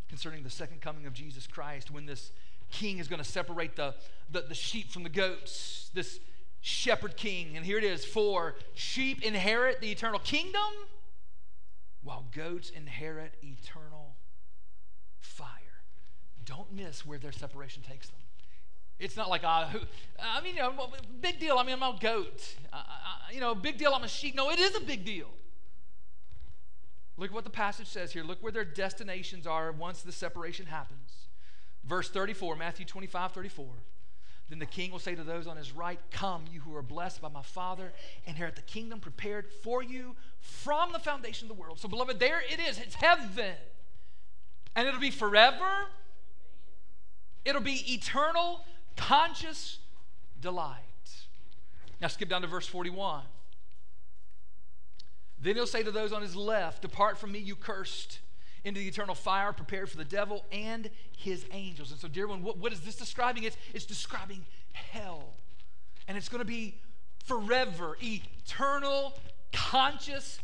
concerning 0.09 0.43
the 0.43 0.51
second 0.51 0.81
coming 0.81 1.07
of 1.07 1.13
Jesus 1.13 1.47
Christ 1.47 1.91
when 1.91 2.07
this 2.07 2.33
king 2.71 2.99
is 2.99 3.09
going 3.09 3.23
to 3.23 3.29
separate 3.29 3.77
the, 3.77 3.95
the, 4.31 4.43
the, 4.43 4.55
sheep 4.55 4.91
from 4.91 5.03
the 5.03 5.09
goats, 5.09 5.91
this 5.93 6.21
shepherd 6.61 7.17
king. 7.17 7.57
And 7.57 7.65
here 7.67 7.79
it 7.79 7.85
is 7.85 8.05
for 8.05 8.55
sheep 8.75 9.23
inherit 9.23 9.81
the 9.81 9.91
eternal 9.91 10.21
kingdom, 10.21 10.61
while 12.03 12.27
goats 12.35 12.71
inherit 12.71 13.35
eternal 13.43 14.15
fire. 15.19 15.49
Don't 16.45 16.73
miss 16.73 17.05
where 17.05 17.19
their 17.19 17.33
separation 17.33 17.83
takes 17.83 18.09
them. 18.09 18.21
It's 18.99 19.17
not 19.17 19.29
like, 19.29 19.43
uh, 19.43 19.69
I 20.23 20.41
mean, 20.43 20.55
you 20.55 20.61
know, 20.61 20.89
big 21.21 21.41
deal. 21.41 21.59
I 21.59 21.65
mean, 21.65 21.75
I'm 21.75 21.83
a 21.83 21.99
goat. 21.99 22.57
Uh, 22.73 22.83
you 23.33 23.41
know, 23.41 23.55
big 23.55 23.79
deal. 23.79 23.93
I'm 23.93 24.05
a 24.05 24.09
sheep. 24.09 24.35
No, 24.35 24.51
it 24.51 24.59
is 24.59 24.77
a 24.77 24.81
big 24.81 25.05
deal. 25.05 25.29
Look 27.17 27.31
at 27.31 27.35
what 27.35 27.45
the 27.45 27.51
passage 27.51 27.87
says 27.87 28.13
here. 28.13 28.25
Look 28.25 28.43
where 28.43 28.53
their 28.53 28.65
destinations 28.65 29.47
are 29.47 29.71
once 29.71 30.03
the 30.03 30.13
separation 30.13 30.67
happens. 30.67 31.29
Verse 31.85 32.09
34, 32.09 32.57
Matthew 32.57 32.87
25, 32.87 33.33
34. 33.33 33.67
Then 34.51 34.59
the 34.59 34.67
king 34.67 34.91
will 34.91 34.99
say 34.99 35.15
to 35.15 35.23
those 35.23 35.47
on 35.47 35.57
his 35.57 35.73
right, 35.73 35.99
Come, 36.11 36.45
you 36.51 36.61
who 36.61 36.75
are 36.77 36.83
blessed 36.83 37.23
by 37.23 37.29
my 37.29 37.43
Father, 37.43 37.93
inherit 38.27 38.57
the 38.57 38.63
kingdom 38.63 39.01
prepared 39.01 39.47
for 39.63 39.83
you 39.83 40.17
from 40.41 40.93
the 40.93 40.99
foundation 40.99 41.49
of 41.49 41.57
the 41.57 41.61
world. 41.61 41.79
So, 41.79 41.89
beloved, 41.89 42.19
there 42.19 42.41
it 42.41 42.61
is. 42.61 42.79
It's 42.79 42.97
heaven. 42.97 43.55
And 44.77 44.89
it'll 44.89 45.01
be 45.01 45.13
forever, 45.13 45.87
it'll 47.45 47.63
be 47.63 47.95
eternal, 47.95 48.65
conscious 48.97 49.79
delight. 50.41 50.81
Now, 52.01 52.09
skip 52.09 52.29
down 52.29 52.43
to 52.43 52.49
verse 52.49 52.67
41. 52.67 53.23
Then 55.45 55.57
he'll 55.57 55.67
say 55.67 55.83
to 55.83 55.91
those 55.91 56.11
on 56.15 56.23
his 56.23 56.35
left, 56.35 56.81
Depart 56.81 57.19
from 57.19 57.31
me, 57.31 57.39
you 57.39 57.55
cursed, 57.55 58.21
into 58.65 58.81
the 58.81 58.89
eternal 58.89 59.15
fire 59.15 59.53
prepared 59.53 59.91
for 59.91 59.99
the 59.99 60.05
devil 60.05 60.43
and 60.51 60.89
his 61.19 61.45
angels. 61.53 61.91
And 61.91 62.01
so, 62.01 62.09
dear 62.09 62.27
one, 62.27 62.43
what, 62.43 62.57
what 62.57 62.73
is 62.73 62.81
this 62.81 62.97
describing? 62.97 63.43
It's, 63.43 63.59
it's 63.75 63.85
describing 63.85 64.47
hell. 64.73 65.35
And 66.09 66.17
it's 66.17 66.31
going 66.31 66.39
to 66.39 66.47
be 66.47 66.81
forever, 67.27 67.99
eternal, 68.03 69.19
conscious 69.53 70.39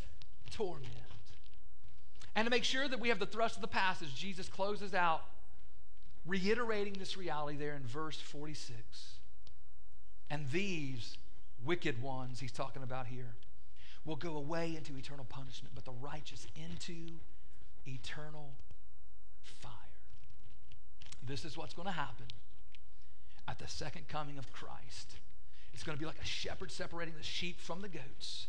torment. 0.50 0.86
And 2.36 2.44
to 2.44 2.50
make 2.50 2.64
sure 2.64 2.86
that 2.86 3.00
we 3.00 3.08
have 3.08 3.18
the 3.18 3.26
thrust 3.26 3.56
of 3.56 3.62
the 3.62 3.68
passage, 3.68 4.14
Jesus 4.14 4.50
closes 4.50 4.92
out 4.92 5.22
reiterating 6.26 6.92
this 6.92 7.16
reality 7.16 7.56
there 7.56 7.74
in 7.74 7.86
verse 7.86 8.20
46. 8.20 8.78
And 10.28 10.46
these 10.50 11.16
wicked 11.64 12.02
ones 12.02 12.38
he's 12.38 12.52
talking 12.52 12.82
about 12.82 13.06
here 13.06 13.34
will 14.04 14.16
go 14.16 14.36
away 14.36 14.74
into 14.76 14.96
eternal 14.96 15.24
punishment, 15.24 15.74
but 15.74 15.84
the 15.84 15.92
righteous 15.92 16.46
into 16.56 17.14
eternal 17.86 18.54
fire. 19.42 19.70
This 21.22 21.44
is 21.44 21.56
what's 21.56 21.74
going 21.74 21.86
to 21.86 21.92
happen 21.92 22.26
at 23.46 23.58
the 23.58 23.68
second 23.68 24.08
coming 24.08 24.38
of 24.38 24.52
Christ. 24.52 25.16
It's 25.72 25.82
going 25.82 25.96
to 25.96 26.00
be 26.00 26.06
like 26.06 26.20
a 26.20 26.26
shepherd 26.26 26.72
separating 26.72 27.14
the 27.16 27.22
sheep 27.22 27.60
from 27.60 27.82
the 27.82 27.88
goats. 27.88 28.46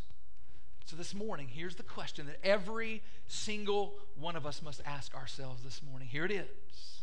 So, 0.86 0.95
this 0.95 1.14
morning, 1.14 1.47
here's 1.47 1.76
the 1.76 1.84
question 1.84 2.26
that 2.26 2.39
every 2.43 3.02
single 3.28 3.93
one 4.20 4.36
of 4.36 4.45
us 4.45 4.62
must 4.62 4.82
ask 4.86 5.16
ourselves 5.16 5.64
this 5.64 5.82
morning. 5.89 6.08
Here 6.08 6.26
it 6.26 6.32
is 6.32 7.02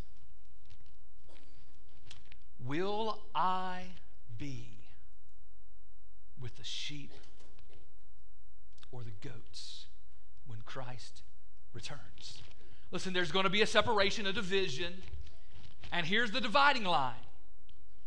Will 2.64 3.20
I 3.34 3.84
be 4.36 4.68
with 6.40 6.56
the 6.56 6.64
sheep 6.64 7.12
or 8.90 9.02
the 9.02 9.28
goats 9.28 9.86
when 10.46 10.60
Christ 10.64 11.22
returns. 11.72 12.42
Listen, 12.90 13.12
there's 13.12 13.32
going 13.32 13.44
to 13.44 13.50
be 13.50 13.62
a 13.62 13.66
separation, 13.66 14.26
a 14.26 14.32
division, 14.32 14.94
and 15.92 16.06
here's 16.06 16.30
the 16.30 16.40
dividing 16.40 16.84
line. 16.84 17.14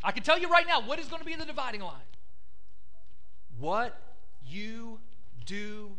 I 0.03 0.11
can 0.11 0.23
tell 0.23 0.39
you 0.39 0.49
right 0.49 0.65
now 0.67 0.81
what 0.81 0.99
is 0.99 1.07
going 1.07 1.19
to 1.19 1.25
be 1.25 1.33
in 1.33 1.39
the 1.39 1.45
dividing 1.45 1.81
line. 1.81 2.01
What 3.59 4.01
you 4.45 4.99
do 5.45 5.91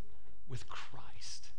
with 0.49 0.69
Christ. 0.69 1.51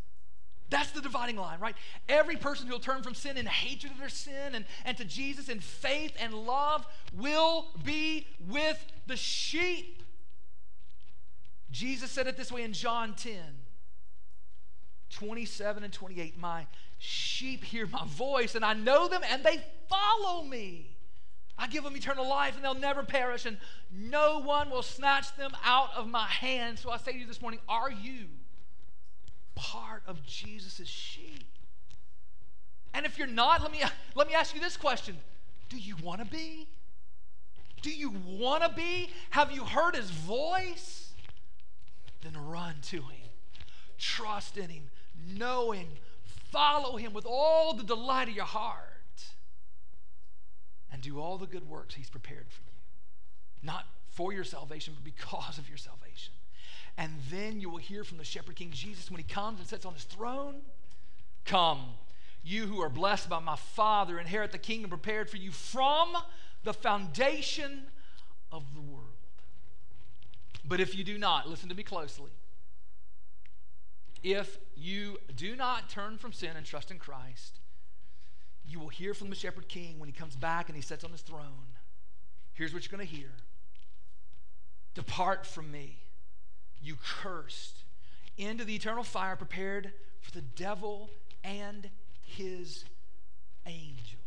That's 0.70 0.90
the 0.90 1.00
dividing 1.00 1.36
line, 1.36 1.60
right? 1.60 1.74
Every 2.08 2.36
person 2.36 2.66
who'll 2.66 2.78
turn 2.78 3.02
from 3.02 3.14
sin 3.14 3.36
and 3.36 3.48
hatred 3.48 3.92
of 3.92 3.98
their 3.98 4.08
sin 4.08 4.54
and, 4.54 4.64
and 4.84 4.96
to 4.96 5.04
Jesus 5.04 5.48
in 5.48 5.60
faith 5.60 6.12
and 6.18 6.34
love 6.34 6.86
will 7.12 7.66
be 7.84 8.26
with 8.48 8.84
the 9.06 9.16
sheep. 9.16 10.02
Jesus 11.74 12.12
said 12.12 12.28
it 12.28 12.36
this 12.36 12.52
way 12.52 12.62
in 12.62 12.72
John 12.72 13.14
10 13.14 13.34
27 15.10 15.82
and 15.84 15.92
28. 15.92 16.38
My 16.38 16.66
sheep 16.98 17.64
hear 17.64 17.86
my 17.86 18.04
voice, 18.06 18.54
and 18.54 18.64
I 18.64 18.74
know 18.74 19.08
them, 19.08 19.22
and 19.28 19.42
they 19.42 19.60
follow 19.88 20.44
me. 20.44 20.96
I 21.58 21.66
give 21.66 21.82
them 21.82 21.96
eternal 21.96 22.28
life, 22.28 22.54
and 22.54 22.64
they'll 22.64 22.74
never 22.74 23.02
perish, 23.02 23.44
and 23.44 23.58
no 23.92 24.38
one 24.40 24.70
will 24.70 24.82
snatch 24.82 25.36
them 25.36 25.50
out 25.64 25.90
of 25.96 26.08
my 26.08 26.26
hand. 26.26 26.78
So 26.78 26.90
I 26.90 26.96
say 26.96 27.12
to 27.12 27.18
you 27.18 27.26
this 27.26 27.42
morning 27.42 27.60
Are 27.68 27.90
you 27.90 28.26
part 29.56 30.04
of 30.06 30.24
Jesus' 30.24 30.88
sheep? 30.88 31.44
And 32.92 33.04
if 33.04 33.18
you're 33.18 33.26
not, 33.26 33.62
let 33.62 33.72
me, 33.72 33.82
let 34.14 34.28
me 34.28 34.34
ask 34.34 34.54
you 34.54 34.60
this 34.60 34.76
question 34.76 35.16
Do 35.68 35.76
you 35.76 35.96
want 36.04 36.20
to 36.20 36.26
be? 36.26 36.68
Do 37.82 37.90
you 37.90 38.14
want 38.26 38.62
to 38.62 38.68
be? 38.68 39.10
Have 39.30 39.50
you 39.50 39.64
heard 39.64 39.96
his 39.96 40.10
voice? 40.10 41.03
Then 42.24 42.36
run 42.38 42.76
to 42.84 42.96
him, 43.02 43.28
trust 43.98 44.56
in 44.56 44.70
him, 44.70 44.84
know 45.36 45.72
him, 45.72 45.88
follow 46.50 46.96
him 46.96 47.12
with 47.12 47.26
all 47.26 47.74
the 47.74 47.84
delight 47.84 48.28
of 48.28 48.34
your 48.34 48.46
heart, 48.46 49.26
and 50.90 51.02
do 51.02 51.20
all 51.20 51.36
the 51.36 51.46
good 51.46 51.68
works 51.68 51.94
he's 51.94 52.08
prepared 52.08 52.46
for 52.48 52.62
you. 52.62 52.78
Not 53.62 53.84
for 54.08 54.32
your 54.32 54.44
salvation, 54.44 54.94
but 54.94 55.04
because 55.04 55.58
of 55.58 55.68
your 55.68 55.76
salvation. 55.76 56.32
And 56.96 57.12
then 57.30 57.60
you 57.60 57.68
will 57.68 57.78
hear 57.78 58.04
from 58.04 58.16
the 58.18 58.24
shepherd 58.24 58.56
king 58.56 58.70
Jesus 58.70 59.10
when 59.10 59.18
he 59.18 59.24
comes 59.24 59.58
and 59.58 59.68
sits 59.68 59.84
on 59.84 59.92
his 59.92 60.04
throne. 60.04 60.62
Come, 61.44 61.80
you 62.42 62.66
who 62.66 62.80
are 62.80 62.88
blessed 62.88 63.28
by 63.28 63.40
my 63.40 63.56
Father, 63.56 64.18
inherit 64.18 64.52
the 64.52 64.58
kingdom 64.58 64.88
prepared 64.88 65.28
for 65.28 65.36
you 65.36 65.50
from 65.50 66.16
the 66.62 66.72
foundation 66.72 67.82
of 68.50 68.62
the 68.74 68.80
world. 68.80 69.13
But 70.64 70.80
if 70.80 70.94
you 70.94 71.04
do 71.04 71.18
not, 71.18 71.48
listen 71.48 71.68
to 71.68 71.74
me 71.74 71.82
closely. 71.82 72.30
If 74.22 74.58
you 74.74 75.18
do 75.36 75.54
not 75.54 75.90
turn 75.90 76.16
from 76.16 76.32
sin 76.32 76.56
and 76.56 76.64
trust 76.64 76.90
in 76.90 76.98
Christ, 76.98 77.60
you 78.66 78.80
will 78.80 78.88
hear 78.88 79.12
from 79.12 79.28
the 79.28 79.36
shepherd 79.36 79.68
king 79.68 79.98
when 79.98 80.08
he 80.08 80.12
comes 80.12 80.36
back 80.36 80.68
and 80.68 80.76
he 80.76 80.82
sits 80.82 81.04
on 81.04 81.10
his 81.10 81.20
throne. 81.20 81.76
Here's 82.54 82.72
what 82.72 82.84
you're 82.84 82.96
going 82.96 83.06
to 83.06 83.14
hear 83.14 83.30
Depart 84.94 85.44
from 85.44 85.70
me, 85.70 85.98
you 86.80 86.96
cursed, 86.96 87.82
into 88.38 88.64
the 88.64 88.74
eternal 88.74 89.04
fire 89.04 89.36
prepared 89.36 89.92
for 90.20 90.30
the 90.30 90.40
devil 90.40 91.10
and 91.42 91.90
his 92.22 92.84
angels. 93.66 94.23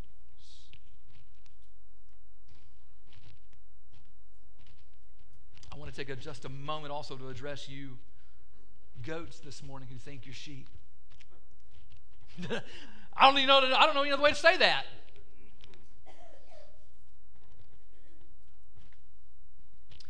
I 5.77 5.79
want 5.79 5.93
to 5.93 6.05
take 6.05 6.09
a, 6.09 6.15
just 6.19 6.43
a 6.43 6.49
moment 6.49 6.91
also 6.91 7.15
to 7.17 7.29
address 7.29 7.69
you 7.69 7.99
goats 9.05 9.37
this 9.37 9.61
morning 9.61 9.87
who 9.91 9.99
think 9.99 10.25
you're 10.25 10.33
sheep. 10.33 10.67
I 13.15 13.27
don't 13.27 13.37
even 13.37 13.47
know. 13.47 13.57
I 13.59 13.85
don't 13.85 13.93
know 13.93 14.01
any 14.01 14.11
other 14.11 14.23
way 14.23 14.31
to 14.31 14.35
say 14.35 14.57
that. 14.57 14.85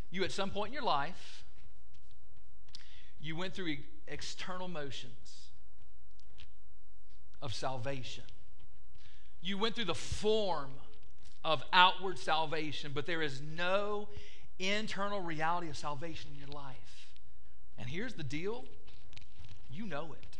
You, 0.09 0.23
at 0.23 0.31
some 0.31 0.51
point 0.51 0.69
in 0.69 0.73
your 0.73 0.83
life, 0.83 1.43
you 3.19 3.35
went 3.35 3.53
through 3.53 3.75
external 4.07 4.69
motions 4.69 5.49
of 7.41 7.53
salvation. 7.53 8.23
You 9.41 9.57
went 9.57 9.75
through 9.75 9.85
the 9.85 9.95
form 9.95 10.71
of 11.43 11.61
outward 11.73 12.19
salvation, 12.19 12.91
but 12.95 13.05
there 13.05 13.21
is 13.21 13.41
no 13.41 14.07
internal 14.59 15.21
reality 15.21 15.69
of 15.69 15.77
salvation 15.77 16.31
in 16.33 16.39
your 16.39 16.49
life. 16.49 17.07
And 17.77 17.89
here's 17.89 18.13
the 18.13 18.23
deal 18.23 18.65
you 19.69 19.85
know 19.85 20.13
it. 20.13 20.37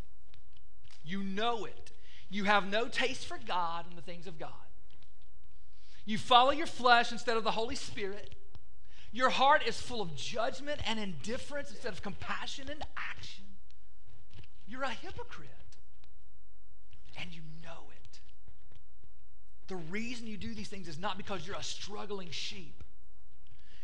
You 1.03 1.23
know 1.23 1.65
it. 1.65 1.91
You 2.29 2.45
have 2.45 2.69
no 2.69 2.87
taste 2.87 3.25
for 3.25 3.37
God 3.45 3.85
and 3.87 3.97
the 3.97 4.01
things 4.01 4.27
of 4.27 4.39
God. 4.39 4.49
You 6.05 6.17
follow 6.17 6.51
your 6.51 6.67
flesh 6.67 7.11
instead 7.11 7.37
of 7.37 7.43
the 7.43 7.51
Holy 7.51 7.75
Spirit. 7.75 8.35
Your 9.11 9.29
heart 9.29 9.63
is 9.65 9.79
full 9.79 10.01
of 10.01 10.15
judgment 10.15 10.81
and 10.85 10.99
indifference 10.99 11.69
instead 11.69 11.93
of 11.93 12.01
compassion 12.01 12.69
and 12.69 12.83
action. 12.97 13.45
You're 14.67 14.83
a 14.83 14.89
hypocrite. 14.89 15.49
And 17.19 17.33
you 17.33 17.41
know 17.63 17.89
it. 17.91 18.19
The 19.67 19.75
reason 19.75 20.27
you 20.27 20.37
do 20.37 20.53
these 20.53 20.67
things 20.67 20.87
is 20.87 20.99
not 20.99 21.17
because 21.17 21.47
you're 21.47 21.55
a 21.55 21.63
struggling 21.63 22.29
sheep. 22.31 22.83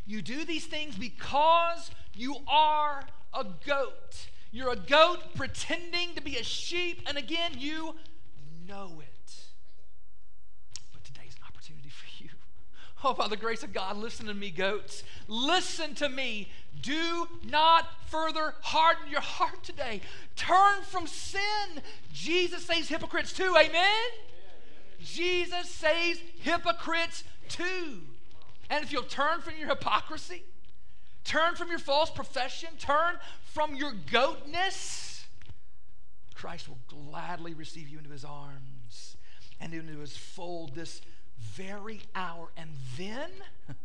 You 0.06 0.22
do 0.22 0.46
these 0.46 0.66
things 0.66 0.96
because 0.96 1.92
you 2.14 2.38
are 2.48 3.04
a 3.34 3.46
goat. 3.66 4.28
You're 4.52 4.72
a 4.72 4.78
goat 4.78 5.20
pretending 5.36 6.14
to 6.16 6.22
be 6.22 6.38
a 6.38 6.44
sheep, 6.44 7.02
and 7.08 7.18
again, 7.18 7.54
you 7.58 7.96
know 8.68 9.02
it. 9.02 9.36
But 10.92 11.04
today's 11.04 11.34
an 11.38 11.48
opportunity 11.48 11.90
for 11.90 12.24
you. 12.24 12.30
Oh, 13.04 13.14
by 13.14 13.28
the 13.28 13.38
grace 13.38 13.64
of 13.64 13.74
God, 13.74 13.98
listen 13.98 14.28
to 14.28 14.34
me, 14.34 14.52
goats. 14.52 15.04
Listen 15.28 15.96
to 15.96 16.10
me. 16.10 16.50
Do 16.82 17.28
not 17.50 17.88
further 18.08 18.54
harden 18.62 19.10
your 19.10 19.22
heart 19.22 19.64
today. 19.64 20.02
Turn 20.36 20.84
from 20.84 21.08
sin. 21.08 21.82
Jesus 22.14 22.66
saves 22.66 22.90
hypocrites 22.90 23.34
too. 23.34 23.56
Amen? 23.58 24.10
Jesus 25.02 25.70
saves 25.70 26.20
hypocrites 26.40 27.24
too. 27.50 28.02
And 28.70 28.84
if 28.84 28.92
you'll 28.92 29.04
turn 29.04 29.42
from 29.42 29.54
your 29.58 29.70
hypocrisy, 29.70 30.44
turn 31.24 31.56
from 31.56 31.70
your 31.70 31.80
false 31.80 32.10
profession, 32.10 32.70
turn 32.80 33.16
from 33.44 33.76
your 33.76 33.94
goatness, 34.12 35.26
Christ 36.34 36.68
will 36.68 36.80
gladly 36.88 37.54
receive 37.54 37.88
you 37.88 37.98
into 38.00 38.10
his 38.10 38.26
arms 38.26 39.16
and 39.62 39.74
into 39.74 40.00
his 40.00 40.18
fold 40.18 40.76
this 40.76 41.02
very 41.40 42.02
hour. 42.16 42.50
And 42.58 42.72
then 42.98 43.30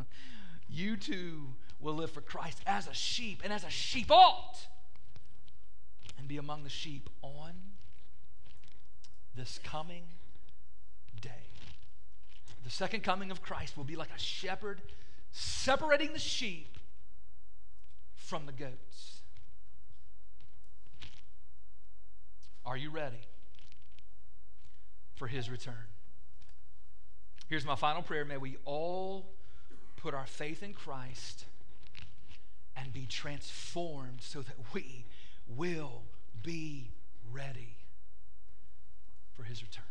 you 0.68 0.96
too 0.96 1.54
will 1.80 1.94
live 1.94 2.10
for 2.10 2.20
Christ 2.20 2.60
as 2.66 2.88
a 2.88 2.94
sheep 2.94 3.42
and 3.44 3.52
as 3.52 3.62
a 3.62 3.70
sheep 3.70 4.10
ought 4.10 4.66
and 6.18 6.26
be 6.26 6.36
among 6.36 6.64
the 6.64 6.70
sheep 6.70 7.08
on 7.22 7.52
this 9.36 9.60
coming. 9.62 10.02
The 12.64 12.70
second 12.70 13.02
coming 13.02 13.30
of 13.30 13.42
Christ 13.42 13.76
will 13.76 13.84
be 13.84 13.96
like 13.96 14.10
a 14.14 14.18
shepherd 14.18 14.82
separating 15.30 16.12
the 16.12 16.18
sheep 16.18 16.78
from 18.14 18.46
the 18.46 18.52
goats. 18.52 19.22
Are 22.66 22.76
you 22.76 22.90
ready 22.90 23.20
for 25.14 25.26
his 25.26 25.48
return? 25.48 25.86
Here's 27.48 27.64
my 27.64 27.76
final 27.76 28.02
prayer. 28.02 28.26
May 28.26 28.36
we 28.36 28.58
all 28.66 29.30
put 29.96 30.12
our 30.12 30.26
faith 30.26 30.62
in 30.62 30.74
Christ 30.74 31.46
and 32.76 32.92
be 32.92 33.06
transformed 33.06 34.20
so 34.20 34.42
that 34.42 34.56
we 34.74 35.06
will 35.48 36.02
be 36.42 36.90
ready 37.32 37.76
for 39.32 39.44
his 39.44 39.62
return. 39.62 39.87